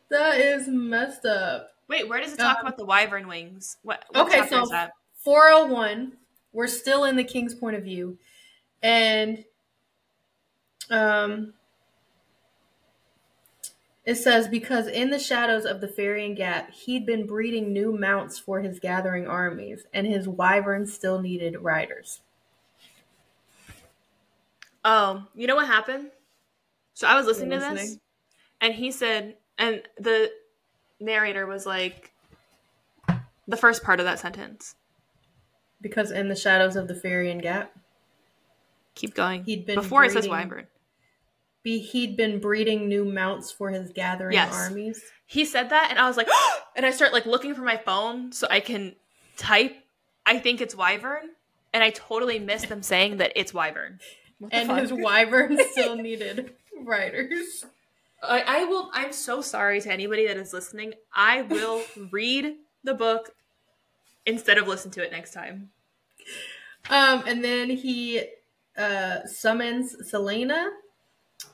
[0.09, 1.71] that is messed up.
[1.87, 3.77] Wait, where does it talk Um, about the wyvern wings?
[3.83, 4.91] What, what Okay, so is that?
[5.15, 6.17] 401,
[6.51, 8.17] we're still in the king's point of view.
[8.83, 9.43] And
[10.89, 11.53] um
[14.05, 18.39] it says because in the shadows of the Ferian Gap, he'd been breeding new mounts
[18.39, 22.21] for his gathering armies, and his wyverns still needed riders.
[24.89, 26.11] Oh, you know what happened?
[26.93, 27.97] So I was listening You're to this,
[28.61, 30.31] and he said, and the
[31.01, 32.13] narrator was like,
[33.49, 34.75] the first part of that sentence.
[35.81, 37.75] Because in the shadows of the Ferian Gap,
[38.95, 39.43] Keep going.
[39.43, 40.67] He'd been Before it says wyvern.
[41.63, 44.53] be he'd been breeding new mounts for his gathering Yes.
[44.53, 45.03] armies.
[45.27, 46.29] He said that, and I was like,
[46.77, 48.95] and I start like looking for my phone so I can
[49.35, 49.75] type.
[50.25, 51.31] I think it's wyvern,
[51.73, 53.99] and I totally missed them saying that it's wyvern.
[54.39, 54.79] What the And fuck?
[54.79, 57.65] his wyvern still needed riders.
[58.21, 58.89] I, I will.
[58.93, 60.93] I'm so sorry to anybody that is listening.
[61.13, 63.31] I will read the book
[64.25, 65.69] instead of listen to it next time.
[66.89, 68.23] Um, and then he
[68.77, 70.69] uh, summons Celaena,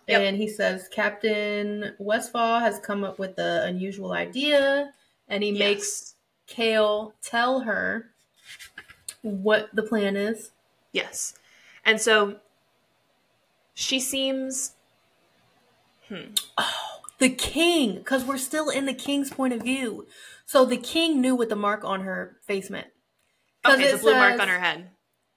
[0.08, 0.22] Yep.
[0.22, 4.92] and he says Captain Westfall has come up with an unusual idea,
[5.28, 6.16] and he makes
[6.48, 8.10] Chaol tell her
[9.22, 10.52] what the plan is.
[10.92, 11.36] Yes.
[11.86, 12.38] And so
[13.74, 14.74] she seems
[16.08, 16.34] hmm.
[16.58, 20.08] Oh, The king, because we're still in the king's point of view.
[20.46, 22.88] So the king knew what the mark on her face meant.
[23.66, 24.90] okay, the blue mark on her head.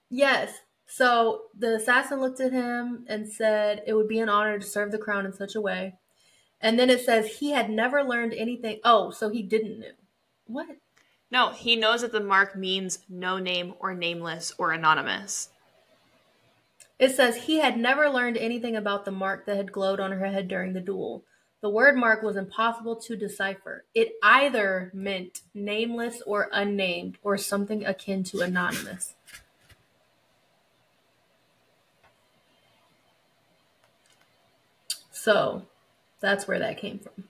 [0.09, 0.51] Yes.
[0.85, 4.91] So the assassin looked at him and said it would be an honor to serve
[4.91, 5.95] the crown in such a way.
[6.59, 8.79] And then it says he had never learned anything.
[8.83, 9.87] Oh, so he didn't know.
[10.47, 10.67] What?
[11.29, 15.49] No, he knows that the mark means no name or nameless or anonymous.
[16.99, 20.25] It says he had never learned anything about the mark that had glowed on her
[20.25, 21.23] head during the duel.
[21.61, 23.83] The word mark was impossible to decipher.
[23.93, 29.15] It either meant nameless or unnamed or something akin to anonymous.
[35.11, 35.63] So
[36.19, 37.23] that's where that came from.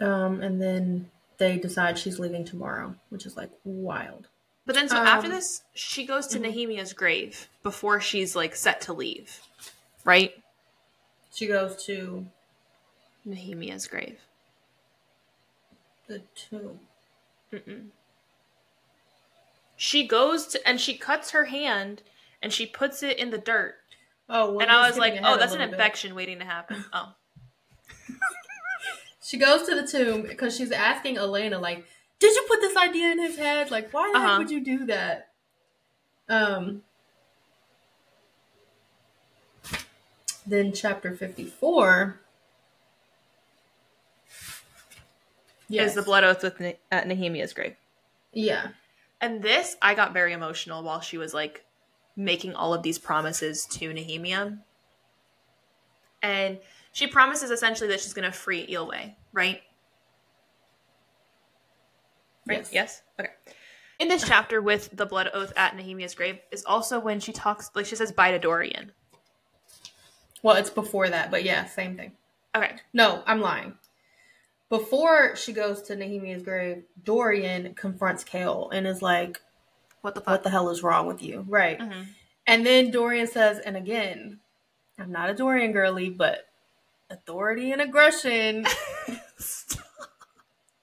[0.00, 4.28] Um, and then they decide she's leaving tomorrow, which is like wild.
[4.68, 6.42] But then, so after Um, this, she goes to mhm.
[6.42, 9.40] Nehemia's grave before she's like set to leave,
[10.04, 10.34] right?
[11.32, 12.26] She goes to
[13.24, 14.20] Nehemia's grave.
[16.06, 16.80] the tomb.
[17.50, 17.86] Mm-mm.
[19.78, 22.02] She goes to and she cuts her hand
[22.42, 23.76] and she puts it in the dirt.
[24.28, 25.70] Oh, well, and I was like, oh, that's an bit.
[25.70, 26.84] infection waiting to happen.
[26.92, 27.14] Oh,
[29.22, 31.86] She goes to the tomb because she's asking Elena, like,
[32.18, 33.70] did you put this idea in his head?
[33.70, 34.28] Like, why the Uh-huh.
[34.28, 35.28] heck would you do that?
[36.28, 36.82] Um.
[40.46, 42.20] Then chapter fifty-four.
[45.70, 47.76] is the blood oath with ne- at Nehemia's grave.
[48.32, 48.68] Yeah.
[49.20, 51.64] And this, I got very emotional while she was like
[52.16, 54.58] making all of these promises to Nehemia.
[56.22, 56.58] And
[56.92, 59.60] she promises essentially that she's going to free Eyllwe, right?
[62.48, 62.58] Right?
[62.58, 62.72] Yes.
[62.72, 63.02] Yes.
[63.20, 63.30] Okay.
[63.98, 67.70] In this chapter with the blood oath at Nehemia's grave is also when she talks,
[67.74, 68.92] like she says, bye to Dorian.
[70.42, 72.12] Well, it's before that, but yeah, same thing.
[72.54, 72.76] Okay.
[72.92, 73.74] No, I'm lying.
[74.68, 79.40] before she goes to Nehemia's grave, Dorian confronts Chaol and is like,
[80.02, 80.28] What the fuck?
[80.28, 81.44] What the hell is wrong with you?
[81.48, 81.78] Right.
[81.78, 82.06] Mhm.
[82.46, 84.38] And then Dorian says, and again,
[84.98, 86.46] I'm not a Dorian girly, but
[87.10, 88.64] authority and aggression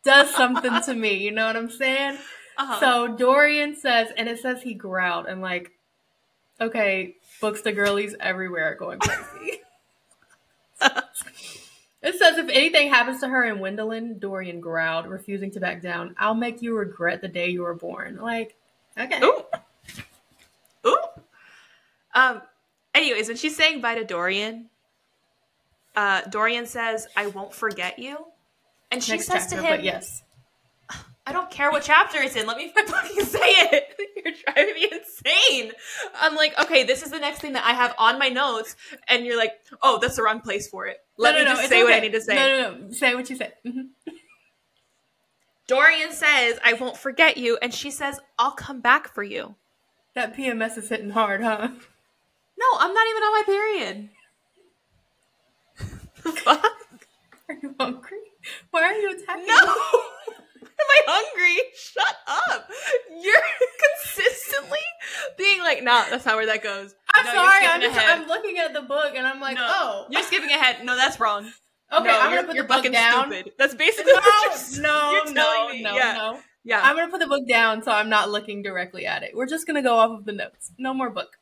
[0.05, 1.15] does something to me.
[1.15, 2.17] You know what I'm saying?
[2.57, 2.79] Uh-huh.
[2.79, 5.71] So Dorian says, and it says he growled, and like,
[6.61, 9.59] okay, books the girlies everywhere going crazy.
[10.81, 16.15] it says if anything happens to her in Wendlyn, Dorian growled, refusing to back down.
[16.17, 18.17] I'll make you regret the day you were born.
[18.21, 18.55] Like,
[18.97, 19.19] okay.
[19.21, 19.41] Ooh.
[20.87, 20.97] Ooh.
[22.13, 22.41] Um.
[22.93, 24.69] Anyways, when she's saying bye to Dorian,
[25.97, 28.25] uh, Dorian says, "I won't forget you,"
[28.95, 30.23] and she Next says chapter, to him, but yes.
[31.27, 32.47] "I don't care what chapter it's in.
[32.47, 33.95] Let me fucking say it.
[34.25, 35.71] You're driving me insane."
[36.15, 38.75] I'm like, "Okay, this is the next thing that I have on my notes,"
[39.07, 40.97] and you're like, "Oh, that's the wrong place for it.
[41.17, 42.77] Let No, me no, no, just it's say what I need to say." No, no,
[42.77, 42.91] no.
[42.91, 43.51] Say what you say.
[43.65, 43.89] Mhm.
[45.67, 49.55] Dorian says, "I won't forget you," and she says, "I'll come back for you."
[50.13, 51.67] That PMS is hitting hard, huh?
[52.57, 54.09] No, I'm not even on my period.
[56.23, 56.65] The fuck?
[57.49, 58.17] Are you hungry?
[58.71, 59.55] Why are you attacking No!
[59.55, 59.71] me?
[60.77, 61.63] Am I hungry?
[61.75, 62.15] Shut
[62.51, 62.69] up!
[63.21, 63.33] You're
[64.03, 64.79] consistently
[65.37, 66.93] being like, nah, that's not where that goes.
[67.13, 67.65] I'm No, sorry.
[67.65, 67.97] I'm, just.
[67.99, 70.05] I'm looking at the book and I'm like, No, oh.
[70.09, 70.83] You're skipping ahead.
[70.83, 71.51] No, that's wrong.
[71.93, 73.31] Okay, no, I'm gonna put the book down.
[73.31, 73.53] stupid.
[73.57, 75.81] That's basically No, what no, you're no, me.
[75.83, 76.13] no, yeah.
[76.13, 76.39] no.
[76.65, 76.81] Yeah.
[76.83, 79.31] I'm gonna put the book down so I'm not looking directly at it.
[79.35, 80.71] We're just gonna go off of the notes.
[80.77, 81.37] No more book.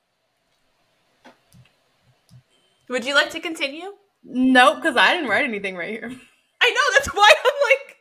[2.90, 3.94] Would you like to continue?
[4.24, 6.12] Nope, because I didn't write anything right here.
[6.66, 7.98] I know, that's why I'm like,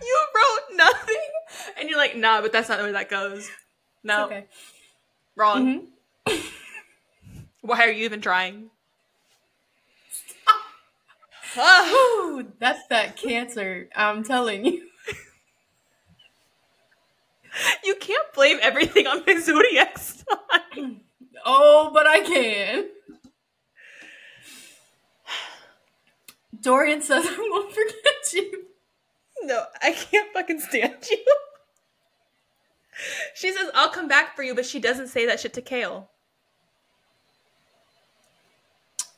[0.02, 1.76] you wrote nothing.
[1.78, 3.48] And you're like, nah, but that's not the way that goes.
[4.02, 4.44] No, Okay.
[5.36, 5.88] wrong.
[6.28, 6.42] Mhm.
[7.60, 8.70] Why are you even trying?
[11.56, 11.88] Ah.
[11.90, 13.88] Whew, that's that cancer.
[13.94, 14.86] I'm telling you.
[17.84, 21.00] You can't blame everything on my zodiac sign.
[21.44, 22.86] Oh, but I can.
[26.66, 28.64] Dorian says I won't forget you.
[29.42, 31.24] No, I can't fucking stand you.
[33.36, 36.08] She says, I'll come back for you, but she doesn't say that shit to Chaol.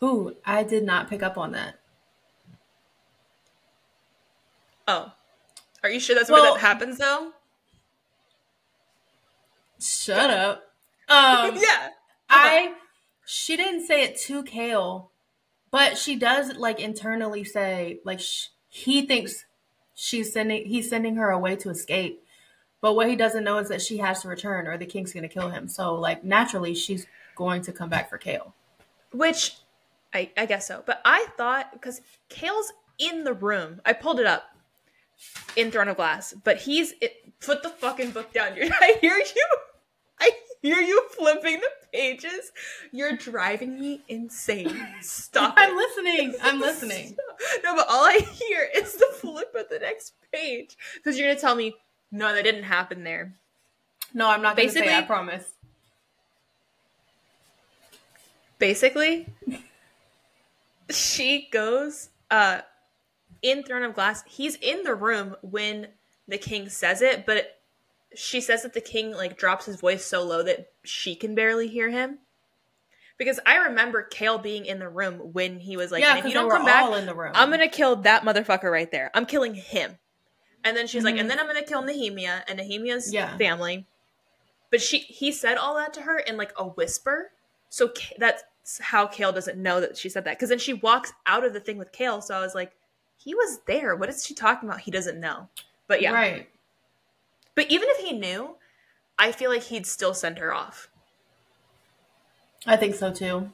[0.05, 1.77] Ooh, I did not pick up on that.
[4.87, 5.13] Oh.
[5.83, 7.33] Are you sure that's where that happens, though?
[9.81, 10.65] Shut up.
[11.11, 11.89] Um, yeah.
[12.29, 12.75] I
[13.25, 15.09] she didn't say it to Chaol,
[15.71, 19.45] but she does like internally say like sh- he thinks
[19.95, 22.25] she's sending he's sending her away to escape.
[22.81, 25.29] But what he doesn't know is that she has to return or the king's going
[25.29, 25.69] to kill him.
[25.69, 28.53] So like naturally she's going to come back for Chaol.
[29.13, 29.57] Which,
[30.13, 30.83] I, I guess so.
[30.85, 33.81] But I thought, because Chaol's in the room.
[33.87, 34.55] I pulled it up
[35.57, 36.95] in Throne of Glass, but he's.
[37.01, 38.53] It, put the fucking book down.
[38.81, 39.49] I hear you.
[40.21, 40.31] I
[40.63, 42.53] hear you flipping the pages.
[42.93, 44.87] You're driving me insane.
[45.01, 45.55] Stop.
[45.57, 46.35] I'm listening.
[46.43, 47.17] I'm listening.
[47.63, 50.77] No, but all I hear is the flip of the next page.
[50.97, 51.75] Because you're gonna tell me,
[52.11, 53.35] no, that didn't happen there.
[54.15, 55.45] No, I'm not going to say I promise.
[58.59, 59.27] Basically,
[60.91, 62.63] she goes uh
[63.43, 64.25] in Throne of Glass.
[64.27, 65.89] He's in the room when
[66.27, 67.58] the king says it, but
[68.15, 71.69] she says that the king like drops his voice so low that she can barely
[71.69, 72.19] hear him.
[73.19, 76.25] Because I remember Chaol being in the room when he was like, yeah, "And if
[76.27, 77.33] you don't come back, in the room.
[77.35, 79.11] I'm gonna kill that motherfucker right there.
[79.15, 79.99] I'm killing him.
[80.65, 81.21] And then she's like, Mhm.
[81.21, 83.37] and then I'm gonna kill Nehemia and Nehemia's Yeah.
[83.37, 83.87] family.
[84.71, 87.33] But she he said all that to her in like a whisper.
[87.71, 88.43] So K- that's
[88.81, 90.37] how Chaol doesn't know that she said that.
[90.37, 92.23] Because then she walks out of the thing with Chaol.
[92.23, 92.73] So I was like,
[93.17, 93.97] he was there.
[93.97, 94.81] What is she talking about?
[94.83, 95.49] He doesn't know.
[95.87, 96.13] But yeah.
[96.13, 96.49] Right.
[97.59, 98.55] But even if he knew,
[99.19, 100.89] I feel like he'd still send her off.
[102.65, 103.51] I think so too.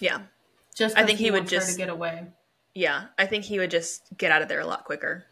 [0.00, 0.20] Yeah.
[0.74, 2.28] Just I think he would just- to get away.
[2.74, 3.08] Yeah.
[3.18, 5.26] I think he would just get out of there a lot quicker.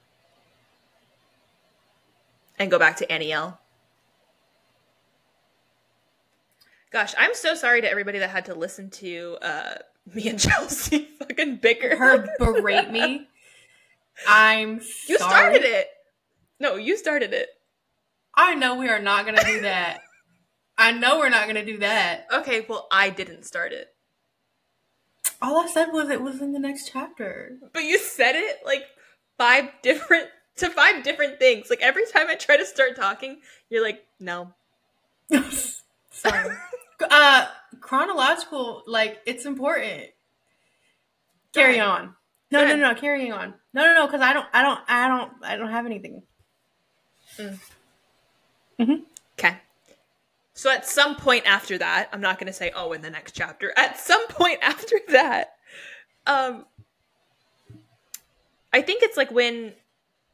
[2.59, 3.57] And go back to Anielle.
[6.93, 9.75] Gosh, I'm so sorry to everybody that had to listen to uh,
[10.15, 11.97] me and Chellsea fucking bicker.
[11.97, 13.29] Her berate me.
[14.29, 15.31] I'm you sorry.
[15.31, 15.89] started it.
[16.61, 17.49] No, you started it.
[18.37, 20.01] I know we are not going to do that.
[20.77, 22.27] I know we're not going to do that.
[22.33, 23.89] Okay, well, I didn't start it.
[25.41, 27.57] All I said was it was in the next chapter.
[27.73, 28.85] But you said it like
[29.39, 31.71] five different to five different things.
[31.71, 34.55] Like every time I try to start talking, you're like, no.
[36.11, 36.57] Sorry.
[37.11, 37.47] uh
[37.81, 40.05] chronological like it's important.
[41.53, 42.15] Carry on.
[42.51, 43.55] No, Go no, no, carrying on.
[43.73, 46.23] No, no, no, because I don't, I don't, I don't, I don't have anything.
[49.39, 49.57] Okay.
[50.55, 53.33] So at some point after that, I'm not going to say oh in the next
[53.33, 53.73] chapter.
[53.77, 55.55] At some point after that,
[56.27, 56.65] um
[58.73, 59.73] I think it's like when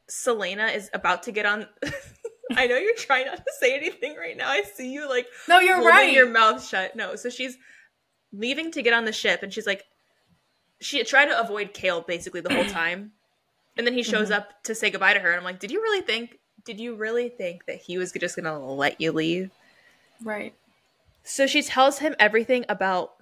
[0.09, 1.67] Celaena is about to get on
[2.55, 4.49] I know you're trying not to say anything right now.
[4.49, 6.11] I see you like No, you're holding right.
[6.13, 6.95] your mouth shut.
[6.95, 7.57] No, so she's
[8.33, 9.85] leaving to get on the ship and she's like
[10.79, 13.11] she tried to avoid Chaol basically the whole time.
[13.77, 14.35] And then he shows Mhm.
[14.35, 16.95] up to say goodbye to her and I'm like, "Did you really think did you
[16.95, 19.51] really think that he was just going to let you leave?"
[20.23, 20.53] Right.
[21.23, 23.13] So she tells him everything about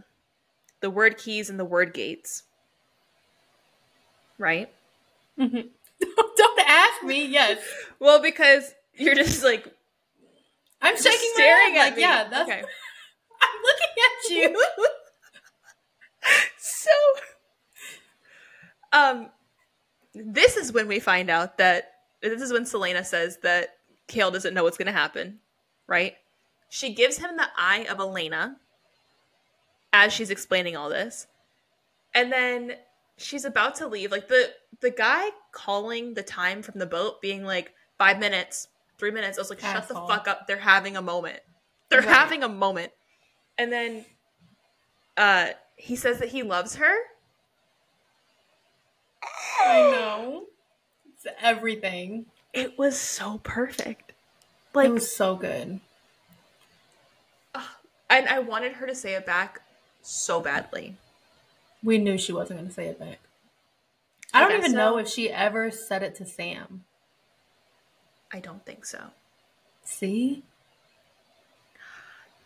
[0.82, 2.44] the Wyrdkeys and the Wyrdgates.
[4.38, 4.70] Right?
[5.38, 5.70] Mhm.
[6.38, 7.26] don't ask me.
[7.26, 7.60] Yes,
[8.00, 9.66] Well, because you're just like
[10.82, 11.82] I'm just shaking my staring head.
[11.82, 12.02] at Like, me.
[12.02, 12.50] yeah, that's.
[12.50, 12.60] okay.
[13.42, 14.66] I'm looking at you.
[16.58, 16.92] so
[18.94, 19.30] um
[20.16, 23.70] this is when we find out that this is when Celaena says that
[24.08, 25.40] Chaol doesn't know what's going to happen,
[25.88, 26.16] right?
[26.70, 28.58] She gives him the eye of Elena
[29.94, 31.28] as she's explaining all this.
[32.14, 32.74] And then
[33.18, 34.52] she's about to leave like the
[34.82, 38.68] the guy calling the time from the boat being like 5 minutes,
[38.98, 39.38] 3 minutes.
[39.38, 40.48] I was like shut the fuck up.
[40.48, 41.40] They're having a moment.
[41.90, 42.10] They're Right.
[42.10, 42.92] having a moment.
[43.58, 44.06] And then
[45.18, 46.96] uh he says that he loves her.
[49.62, 50.39] I know.
[51.24, 52.26] It's everything.
[52.54, 54.10] It was so perfect.
[54.12, 54.16] it
[54.74, 55.80] Like was so good.
[58.10, 59.62] and I wanted her to say it back
[60.02, 60.96] so badly.
[61.84, 63.20] We knew she wasn't going to say it back.
[64.34, 66.86] I don't Okay, even so- know if she ever said it to Sam.
[68.32, 69.00] I don't think so.
[69.84, 70.44] See?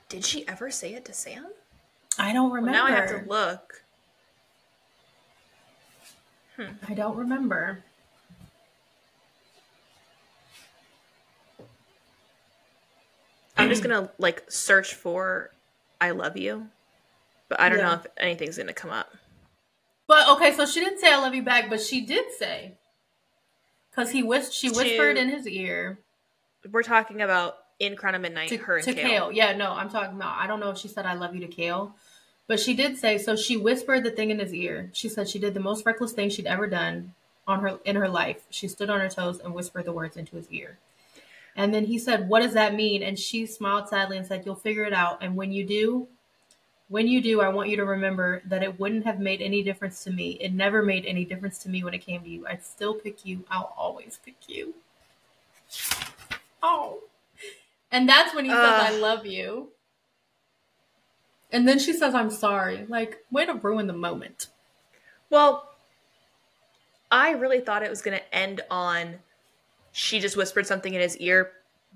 [0.09, 1.47] Did she ever say it to Sam?
[2.17, 2.78] I don't Well, remember.
[2.78, 3.84] now I have to look.
[6.88, 7.84] I don't remember.
[13.58, 15.51] I'm just gonna like search for
[16.01, 16.68] "I love you,"
[17.49, 19.14] but I don't know if anything's gonna come up.
[20.08, 22.74] But okay, so she didn't say I love you back, but she did say.
[23.89, 25.99] Because he whis- she To- whispered in his ear
[26.72, 28.49] We're talking about in Crown of Midnight.
[28.49, 29.04] to, her and to Chaol.
[29.30, 29.36] Chaol.
[29.36, 30.38] Yeah, no, I'm talking about.
[30.38, 31.93] I don't know if she said I love you to Chaol,
[32.47, 33.36] but she did say so.
[33.36, 34.89] She whispered the thing in his ear.
[34.93, 37.14] She said she did the most reckless thing she'd ever done
[37.47, 38.41] on her in her life.
[38.49, 40.78] She stood on her toes and whispered the words into his ear.
[41.56, 44.56] And then he said, "What does that mean?" And she smiled sadly and said, "You'll
[44.56, 45.20] figure it out.
[45.22, 46.08] And when you do,
[46.89, 50.04] when you do, I want you to remember that it wouldn't have made any difference
[50.04, 50.32] to me.
[50.41, 52.47] It never made any difference to me when it came to you.
[52.47, 53.45] I'd still pick you.
[53.49, 54.74] I'll always pick you."
[56.62, 57.01] Oh.
[57.91, 59.70] And that's when he says, I love you.
[61.51, 62.88] And then she says, I'm sorry.
[62.89, 64.47] Like, way to ruin the moment.
[65.30, 65.70] Well,
[67.12, 69.20] I really thought it was gonna end on
[69.94, 71.52] she just whispered something in his ear.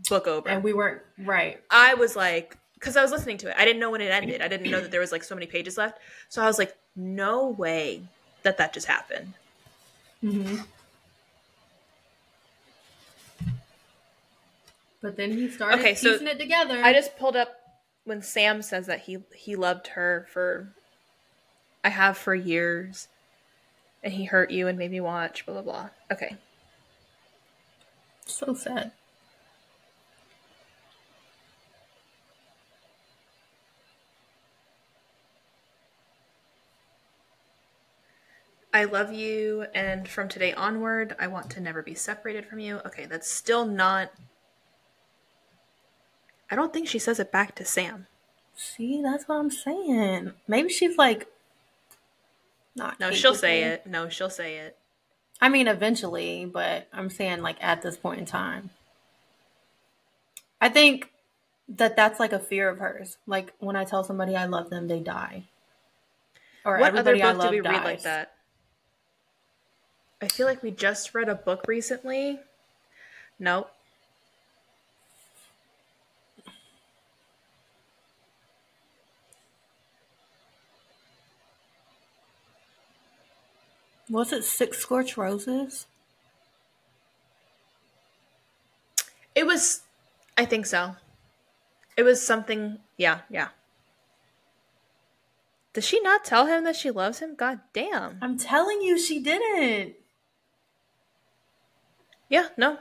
[0.07, 0.47] Book over.
[0.47, 1.61] And we weren't right.
[1.69, 3.55] I was like, because I was listening to it.
[3.57, 4.41] I didn't know when it ended.
[4.41, 5.99] I didn't know that there was like so many pages left.
[6.29, 8.03] So I was like, no way
[8.43, 9.33] that that just happened.
[10.23, 10.57] Mm-hmm.
[15.01, 16.81] But then he started Okay, so piecing it together.
[16.83, 17.55] I just pulled up
[18.03, 20.73] when Sam says that he he loved her for
[21.83, 23.07] I have for years,
[24.03, 25.45] and he hurt you and made me watch.
[25.45, 25.89] Blah blah blah.
[26.11, 26.35] Okay,
[28.33, 28.91] so sad.
[38.73, 42.79] I love you, and from today onward, I want to never be separated from you.
[42.85, 44.11] Okay, that's still not.
[46.51, 48.05] I don't think she says it back to Sam.
[48.55, 50.33] See, that's what I'm saying.
[50.47, 51.27] Maybe she's like,
[52.75, 52.99] not.
[52.99, 53.73] No, she'll say capable.
[53.73, 53.91] it.
[53.91, 54.77] No, she'll say it.
[55.39, 58.71] I mean, eventually, but I'm saying like at this point in time.
[60.59, 61.11] I think
[61.69, 63.17] that that's like a fear of hers.
[63.27, 65.43] Like when I tell somebody I love them, they die.
[66.65, 67.73] Or What other book did we dies.
[67.73, 68.33] read like that?
[70.21, 72.39] I feel like we just read a book recently.
[73.39, 73.71] Nope.
[84.09, 85.87] Was it Six Scorched Roses?
[89.35, 89.81] It was,
[90.37, 90.95] I think so.
[91.95, 93.49] It was something, yeah, yeah.
[95.73, 97.35] Does she not tell him that she loves him?
[97.35, 98.17] God damn.
[98.21, 99.93] I'm telling you, she didn't.
[102.29, 102.79] Yeah, no.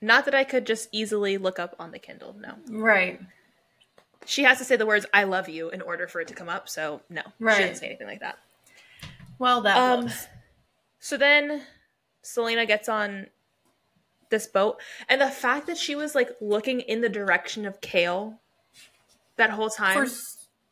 [0.00, 2.54] Not that I could just easily look up on the Kindle, no.
[2.68, 3.20] Right.
[4.26, 6.48] She has to say the words "I love you" in order for it to come
[6.48, 6.68] up.
[6.68, 8.38] So no, she didn't say anything like that.
[9.42, 10.28] Well, that Um, was.
[11.00, 11.66] So then
[12.22, 13.26] Celaena gets on
[14.30, 18.38] this boat, and the fact that she was like looking in the direction of Chaol
[19.34, 20.06] that whole time.
[20.06, 20.14] For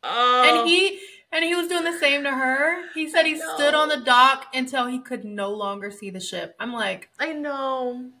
[0.03, 1.01] oh, and he
[1.33, 2.89] and he was doing the same to her.
[2.93, 6.21] He said he I stood on the dock until he could no longer see the
[6.21, 6.55] ship.
[6.57, 8.11] I'm like, I know.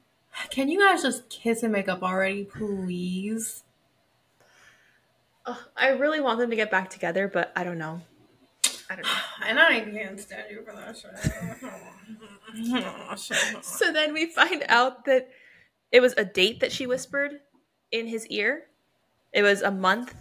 [0.49, 3.63] can you guys just kiss and make up already, please?
[5.45, 8.01] Ugh, I really want them to get back together, but I don't know.
[8.91, 9.11] I don't know.
[9.47, 11.11] And I can't stand you for that shit.
[13.63, 15.29] So then we find out that
[15.91, 17.39] it was a date that she whispered
[17.91, 18.63] in his ear.
[19.33, 20.13] It was a month,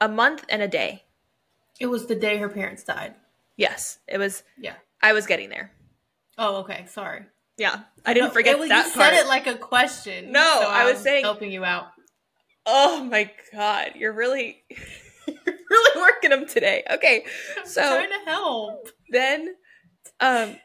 [0.00, 1.04] a month and a day.
[1.78, 3.14] it was the day her parents died.
[3.56, 4.42] Yes, it was.
[4.58, 4.74] Yeah.
[5.02, 5.72] I was getting there.
[6.36, 6.84] Oh, okay.
[6.88, 7.22] Sorry.
[7.56, 9.12] Yeah, I didn't No, forget it was- that You part.
[9.14, 10.32] said it like a question.
[10.32, 11.88] No, I was saying- helping you out.
[12.66, 14.62] oh my god, you're really,
[15.26, 16.84] you're really working them today.
[16.90, 17.24] Okay,
[17.64, 18.88] so trying to help.
[19.10, 19.54] then,
[20.20, 20.56] um,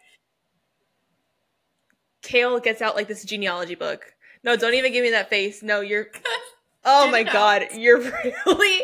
[2.23, 4.13] Chaol gets out like this genealogy book.
[4.43, 5.63] No, don't even give me that face.
[5.63, 6.07] No, you're.
[6.87, 7.97] Oh my god, you're
[8.45, 8.81] really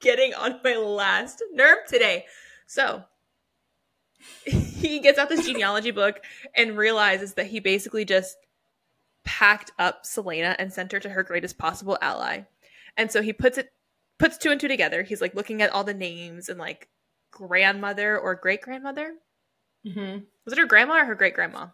[0.00, 2.24] getting on my last nerve today.
[2.66, 3.04] So
[4.46, 6.20] he gets out this genealogy book
[6.56, 8.36] and realizes that he basically just
[9.24, 12.44] packed up Celaena and sent her to her greatest possible ally.
[12.96, 13.70] And so he puts it
[14.22, 15.02] puts two and two together.
[15.02, 16.88] He's like looking at all the names and like
[17.32, 19.14] grandmother or great grandmother.
[19.84, 21.66] hmm Was it her grandma or her great grandma?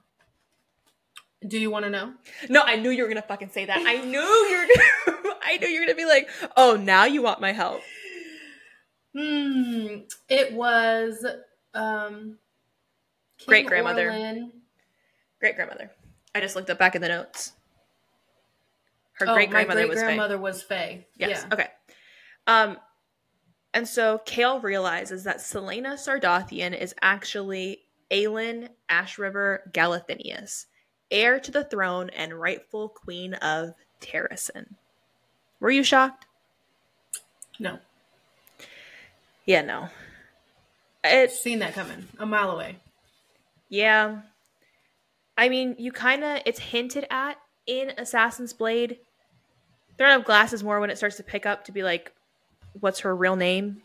[1.46, 2.14] Do you want to know?
[2.48, 3.84] No, I knew you were gonna fucking say that.
[3.86, 4.66] I knew you
[5.06, 5.24] were.
[5.42, 7.80] I knew you were gonna be like, "Oh, now you want my help."
[9.14, 9.98] Hmm.
[10.28, 11.24] It was
[11.74, 12.38] um.
[13.46, 14.50] Great-grandmother.
[15.38, 15.92] Great grandmother.
[16.34, 17.52] I just looked up back in the notes.
[19.12, 20.36] Her Oh, great grandmother was Fae.
[20.38, 21.06] was Fae.
[21.16, 21.44] Yes.
[21.44, 21.54] Yeah.
[21.54, 21.68] Okay.
[22.48, 22.78] Um,
[23.74, 30.64] and so Chaol realizes that Celaena Sardothien is actually Aelin Ashryver Galathynius,
[31.10, 34.74] heir to the throne and rightful queen of Terrasen.
[35.60, 36.24] Were you shocked?
[37.60, 37.78] No,
[39.44, 39.88] Yeah, no.
[41.04, 42.76] It's seen that coming a mile away.
[43.68, 44.22] yeah.
[45.36, 47.36] I mean, you kind of it's hinted at
[47.66, 48.98] in Assassin's Blade.
[49.96, 52.12] Throne of Glass is more when it starts to pick up to be like,
[52.80, 53.82] what's her real name?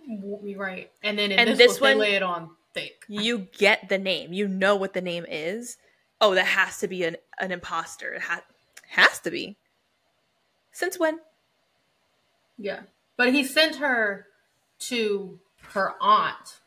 [0.56, 0.92] Right.
[1.04, 3.04] And then in And this, this one- they lay it on thick.
[3.08, 4.34] you get the name.
[4.34, 5.78] You know what the name is.
[6.22, 8.14] Oh, that has to be an, an imposter.
[8.14, 8.44] It ha-
[8.90, 9.58] has to be.
[10.72, 11.20] Since when?
[12.58, 12.82] Yeah,
[13.18, 14.28] but he sent her
[14.80, 15.40] to
[15.74, 16.60] her aunt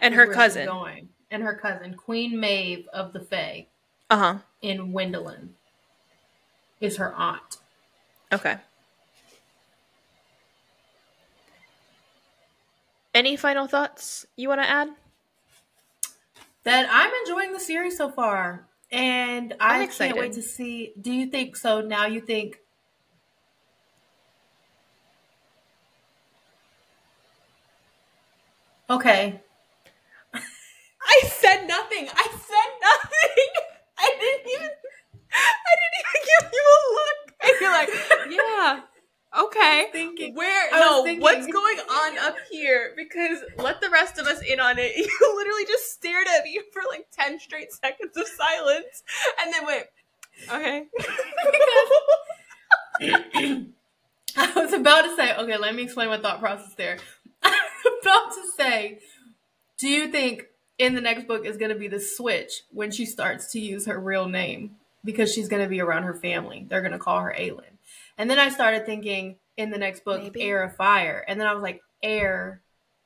[0.00, 0.66] And her cousin.
[0.66, 3.66] going, and her cousin Queen Maeve of the Fae
[4.10, 4.38] Uh huh.
[4.62, 5.50] in Wendlyn
[6.80, 7.56] is her aunt.
[8.32, 8.56] Okay.
[13.14, 14.88] Any final thoughts you want to add?
[16.64, 20.92] That I'm enjoying the series so far, and I I'm can't wait to see.
[21.00, 21.80] Do you think so?
[21.80, 22.58] Now you think?
[28.90, 29.40] Okay,
[31.02, 32.08] I said nothing.
[32.08, 33.48] I said nothing.
[33.98, 34.70] I didn't even.
[35.32, 37.34] I didn't even give you a look.
[37.44, 37.90] And you're like,
[38.30, 38.80] yeah,
[39.36, 39.86] okay.
[39.92, 40.34] thinking.
[40.34, 40.70] Where?
[40.72, 41.22] No, thinking.
[41.22, 42.92] what's going on up here?
[42.96, 44.94] Because let the rest of us in on it.
[44.96, 49.02] You literally just stared at me for like ten straight seconds of silence,
[49.42, 49.86] and then went,
[50.50, 50.86] okay.
[54.36, 56.98] I was about to say, okay, let me explain my thought process there.
[57.42, 57.50] I
[57.84, 58.98] was about to say,
[59.78, 60.46] do you think
[60.78, 63.86] in the next book is going to be the switch when she starts to use
[63.86, 66.66] her real name because she's going to be around her family?
[66.68, 67.73] They're going to call her Aelin.
[68.18, 70.42] And then I started thinking in the next book, Maybe.
[70.42, 71.24] Heir of Fire.
[71.26, 72.62] And then I was like, Heir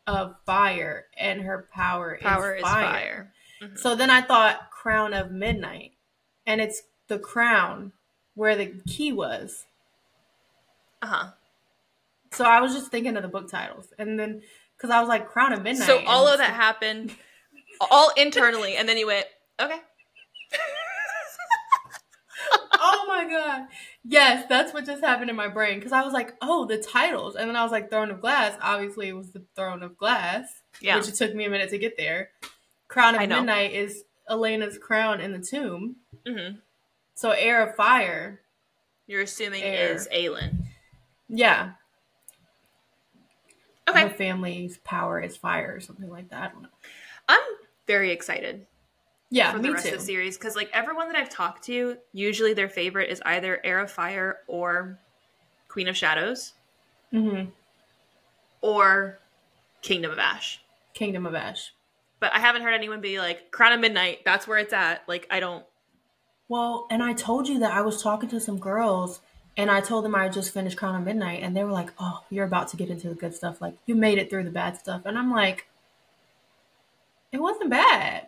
[0.07, 3.33] of Fire, and her power, Power is is fire.
[3.61, 3.75] fire.
[3.77, 5.93] So then I thought Crown of Midnight.
[6.47, 7.93] And it's the crown
[8.35, 9.67] where the key was.
[11.03, 11.31] Uh huh.
[12.33, 14.43] So I was just thinking of the book titles, and then
[14.77, 15.87] because I was like Crown of Midnight.
[15.87, 17.15] So all of that happened,
[17.91, 19.27] all internally, and then you went,
[19.61, 19.79] okay.
[22.81, 23.67] Oh my god!
[24.05, 27.37] Yes, that's what just happened in my brain because I was like, oh, the titles,
[27.37, 28.57] and then I was like, Throne of Glass.
[28.61, 30.49] Obviously, it was the Throne of Glass,
[30.81, 30.97] Yeah.
[30.97, 32.31] which it took me a minute to get there.
[32.89, 33.29] Crown of.
[33.29, 35.97] Midnight is Elena's crown in the tomb.
[36.27, 36.57] hmm
[37.15, 38.41] So Heir of Fire,
[39.07, 39.95] You're assuming Heir.
[39.95, 40.65] is Aelin.
[41.29, 41.73] yeah.
[43.87, 44.09] Her Okay.
[44.17, 46.51] family's power is fire or something like that.
[46.51, 46.69] I don't know.
[47.29, 47.41] I'm
[47.87, 48.67] very excited
[49.31, 49.93] Yeah, for me the rest too.
[49.95, 53.61] of the series because, like, everyone that I've talked to, usually their favorite is either
[53.63, 54.99] Heir of Fire or
[55.69, 56.55] Queen of Shadows
[57.11, 57.45] hmm
[58.61, 59.19] or
[59.83, 60.61] Kingdom of Ash.
[60.95, 61.73] Kingdom of Ash.
[62.21, 64.21] but I haven't heard anyone be like Crown of Midnight.
[64.25, 65.03] That's where it's at.
[65.09, 65.65] Like I don't.
[66.49, 69.21] Well, and I told you that I was talking to some girls
[69.57, 72.25] and I told them I just finished Crown of Midnight and they were like, "Oh,
[72.31, 73.61] you're about to get into the good stuff.
[73.61, 75.67] Like you made it through the bad stuff." And I'm like,
[77.31, 78.28] "It wasn't bad."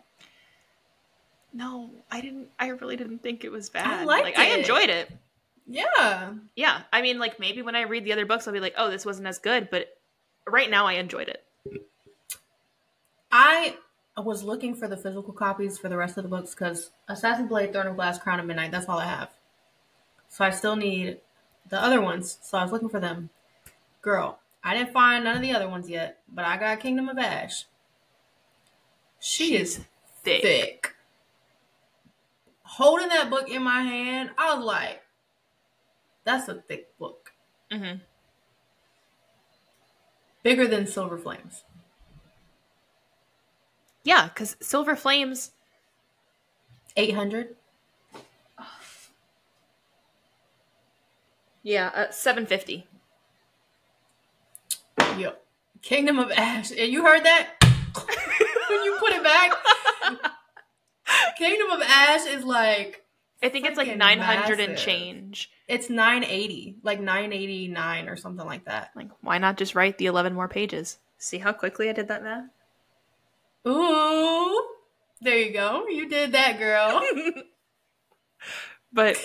[1.53, 2.49] No, I didn't.
[2.59, 3.87] I really didn't think it was bad.
[3.87, 5.11] I liked like I enjoyed it.
[5.67, 6.33] Yeah.
[6.57, 8.91] Yeah, I mean, like maybe when I read the other books, I'll be like, "Oh,
[8.91, 9.89] this wasn't as good," but
[10.47, 11.45] right now, I enjoyed it.
[13.33, 13.77] I
[14.17, 17.73] was looking for the physical copies for the rest of the books because Assassin's Blade,
[17.73, 19.31] Throne of Glass, Crown of Midnight, that's all I have.
[20.29, 21.21] So I still need
[21.69, 22.39] the other ones.
[22.43, 23.31] So I was looking for them.
[24.03, 27.19] Girl, I didn't find none of the other ones yet, but I got Kingdom of
[27.19, 27.67] Ash.
[29.21, 29.85] She She's is
[30.23, 30.43] thick.
[30.43, 30.95] thick.
[32.75, 35.03] Holding that book in my hand, I was like,
[36.25, 37.33] that's a thick book.
[37.71, 37.95] hmm
[40.45, 41.65] Bigger than Silver Flames.
[44.05, 45.51] Yeah, because Silver Flames.
[46.97, 47.57] 800?
[51.65, 52.87] Yeah, uh, seven fifty.
[55.19, 55.43] Yep.
[55.83, 56.71] Kingdom of Ash.
[56.71, 57.49] And you heard that?
[58.71, 59.53] when you put it back?
[61.39, 63.05] Kingdom of Ash is like
[63.43, 65.51] I think it's like Freaking nine hundred and change.
[65.67, 68.91] it's 980, like 989 or something like that.
[68.95, 70.99] Like, why not just write the eleven more pages?
[71.19, 72.45] See how quickly I did that math.
[73.67, 74.67] Ooh.
[75.23, 75.87] There you go.
[75.89, 77.03] You did that, girl.
[78.93, 79.17] But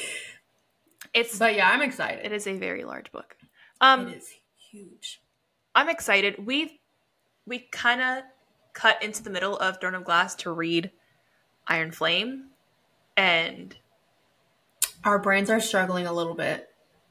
[1.14, 2.24] it's but yeah, I'm excited.
[2.26, 3.36] it is a very large book.
[3.82, 4.30] Um, it is
[4.70, 5.22] huge.
[5.74, 6.46] I'm excited.
[6.46, 6.80] We
[7.48, 8.24] we kind of
[8.74, 10.91] cut into the middle of Throne of Glass to read
[11.68, 12.45] Iron Flame,
[13.18, 13.76] and
[15.03, 16.70] Our brains are struggling a little bit.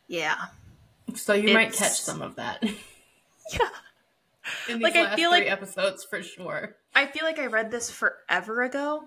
[0.09, 0.37] yeah,
[1.15, 2.63] So you might catch some of that
[3.53, 3.59] yeah.
[4.69, 6.77] in these Like, I feel three like- episodes for sure.
[6.95, 9.05] I feel like I read this forever ago,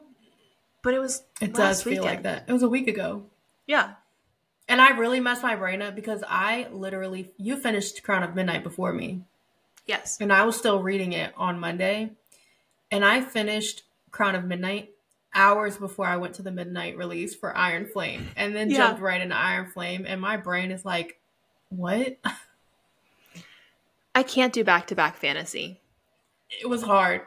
[0.83, 2.05] but it was It does feel weekend.
[2.05, 2.43] like that.
[2.47, 3.23] It was a week ago.
[3.65, 3.93] Yeah,
[4.69, 8.63] And I really messed my brain up because I literally you finished Crown of Midnight
[8.63, 9.23] before me.
[9.85, 12.11] yes, And I was still reading it on Monday.
[12.91, 14.91] And I finished Crown of Midnight
[15.37, 18.27] hours before I went to the midnight release for Iron Flame.
[18.35, 18.77] And then Yeah.
[18.77, 20.05] jumped right into Iron Flame.
[20.07, 21.21] And my brain is like,
[21.69, 22.17] what?
[24.15, 25.79] I can't do back to back fantasy.
[26.61, 27.21] It was hard.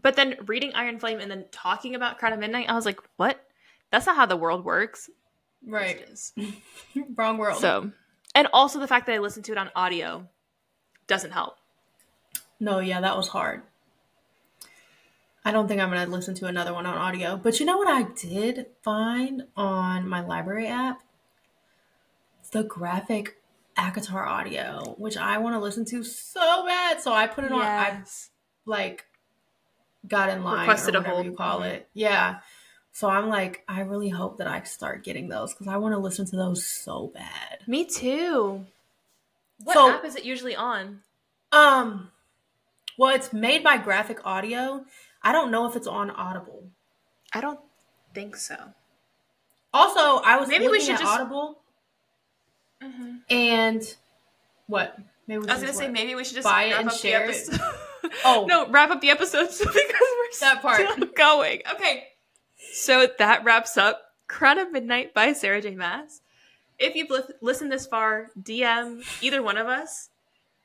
[0.00, 3.00] But then reading Iron Flame and then talking about Crown of Midnight, I was like,
[3.16, 3.44] what?
[3.90, 5.10] That's not how the world works.
[5.66, 6.06] Right.
[7.16, 7.60] Wrong world.
[7.60, 7.90] So,
[8.34, 10.28] and also the fact that I listened to it on audio
[11.06, 11.56] doesn't help.
[12.60, 13.62] No, yeah, that was hard.
[15.44, 17.36] I don't think I'm going to listen to another one on audio.
[17.36, 21.02] But you know what I did find on my library app?
[22.52, 23.36] The graphic
[23.78, 27.00] ACOTAR audio, which I want to listen to so bad.
[27.00, 28.02] So I put it on, I
[28.66, 29.06] like
[30.06, 31.26] got in line Requested or a whatever hold.
[31.26, 31.88] you call it.
[31.94, 32.40] Yeah.
[32.92, 35.98] So I'm like, I really hope that I start getting those because I want to
[35.98, 37.60] listen to those so bad.
[37.66, 38.66] Me too.
[39.62, 41.00] What So- app is it usually on?
[41.52, 42.10] Um,
[42.98, 44.84] well, it's made by Graphic Audio.
[45.22, 46.64] I don't know if it's on Audible.
[47.32, 47.60] I don't
[48.14, 48.56] think so.
[49.72, 51.58] Also, I was Maybe we should just- Audible
[53.28, 53.96] and
[54.66, 54.96] what?
[55.26, 56.94] Maybe we I was should gonna say maybe we should just Buy it and up
[56.96, 57.60] share the it.
[58.24, 58.46] Oh.
[58.48, 60.80] no, wrap up the episode because we're That part.
[60.90, 61.60] still going.
[61.74, 62.04] Okay,
[62.72, 65.76] so that wraps up Crown of Midnight by Sarah J.
[65.76, 66.22] Maas.
[66.78, 70.08] If you've li- listened this far, DM either one of us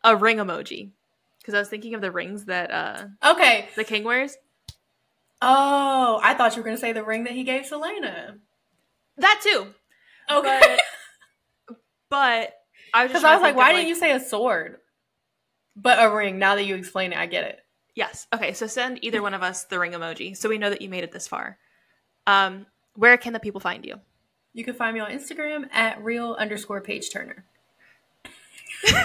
[0.03, 0.91] a ring emoji
[1.39, 3.67] because I was thinking of the rings that uh, Okay.
[3.75, 4.37] the king wears.
[5.47, 8.39] Oh, I thought you were gonna say the ring that he gave Celaena.
[9.17, 9.67] That too,
[10.31, 10.59] Okay.
[10.59, 11.77] but
[12.09, 12.53] but
[12.93, 14.79] I was just Because I was like, why of, didn't you say a sword?
[15.75, 16.39] But a ring.
[16.39, 17.59] Now that you explain it, I get it.
[17.93, 18.25] Yes.
[18.33, 18.53] Okay.
[18.53, 21.03] So send either one of us the ring emoji so we know that you made
[21.03, 21.57] it this far.
[22.25, 22.65] Um,
[22.95, 23.99] where can the people find you?
[24.53, 27.45] You can find me on Instagram at real underscore page turner.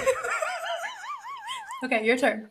[1.85, 2.49] okay, your turn.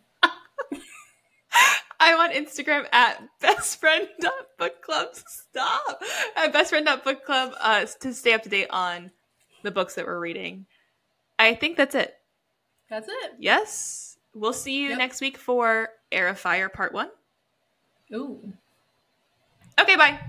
[2.09, 5.15] I'm on Instagram at bestfriend.bookclub.
[5.27, 6.01] Stop.
[6.35, 9.11] At bestfriend.bookclub uh, to stay up to date on
[9.63, 10.65] the books that we're reading.
[11.37, 12.15] I think that's it.
[12.89, 13.31] That's it.
[13.39, 14.17] Yes.
[14.33, 14.97] We'll see you Yep.
[14.97, 17.09] next week for Heir of Fire Part 1.
[18.15, 18.53] Ooh.
[19.79, 20.19] Okay, bye.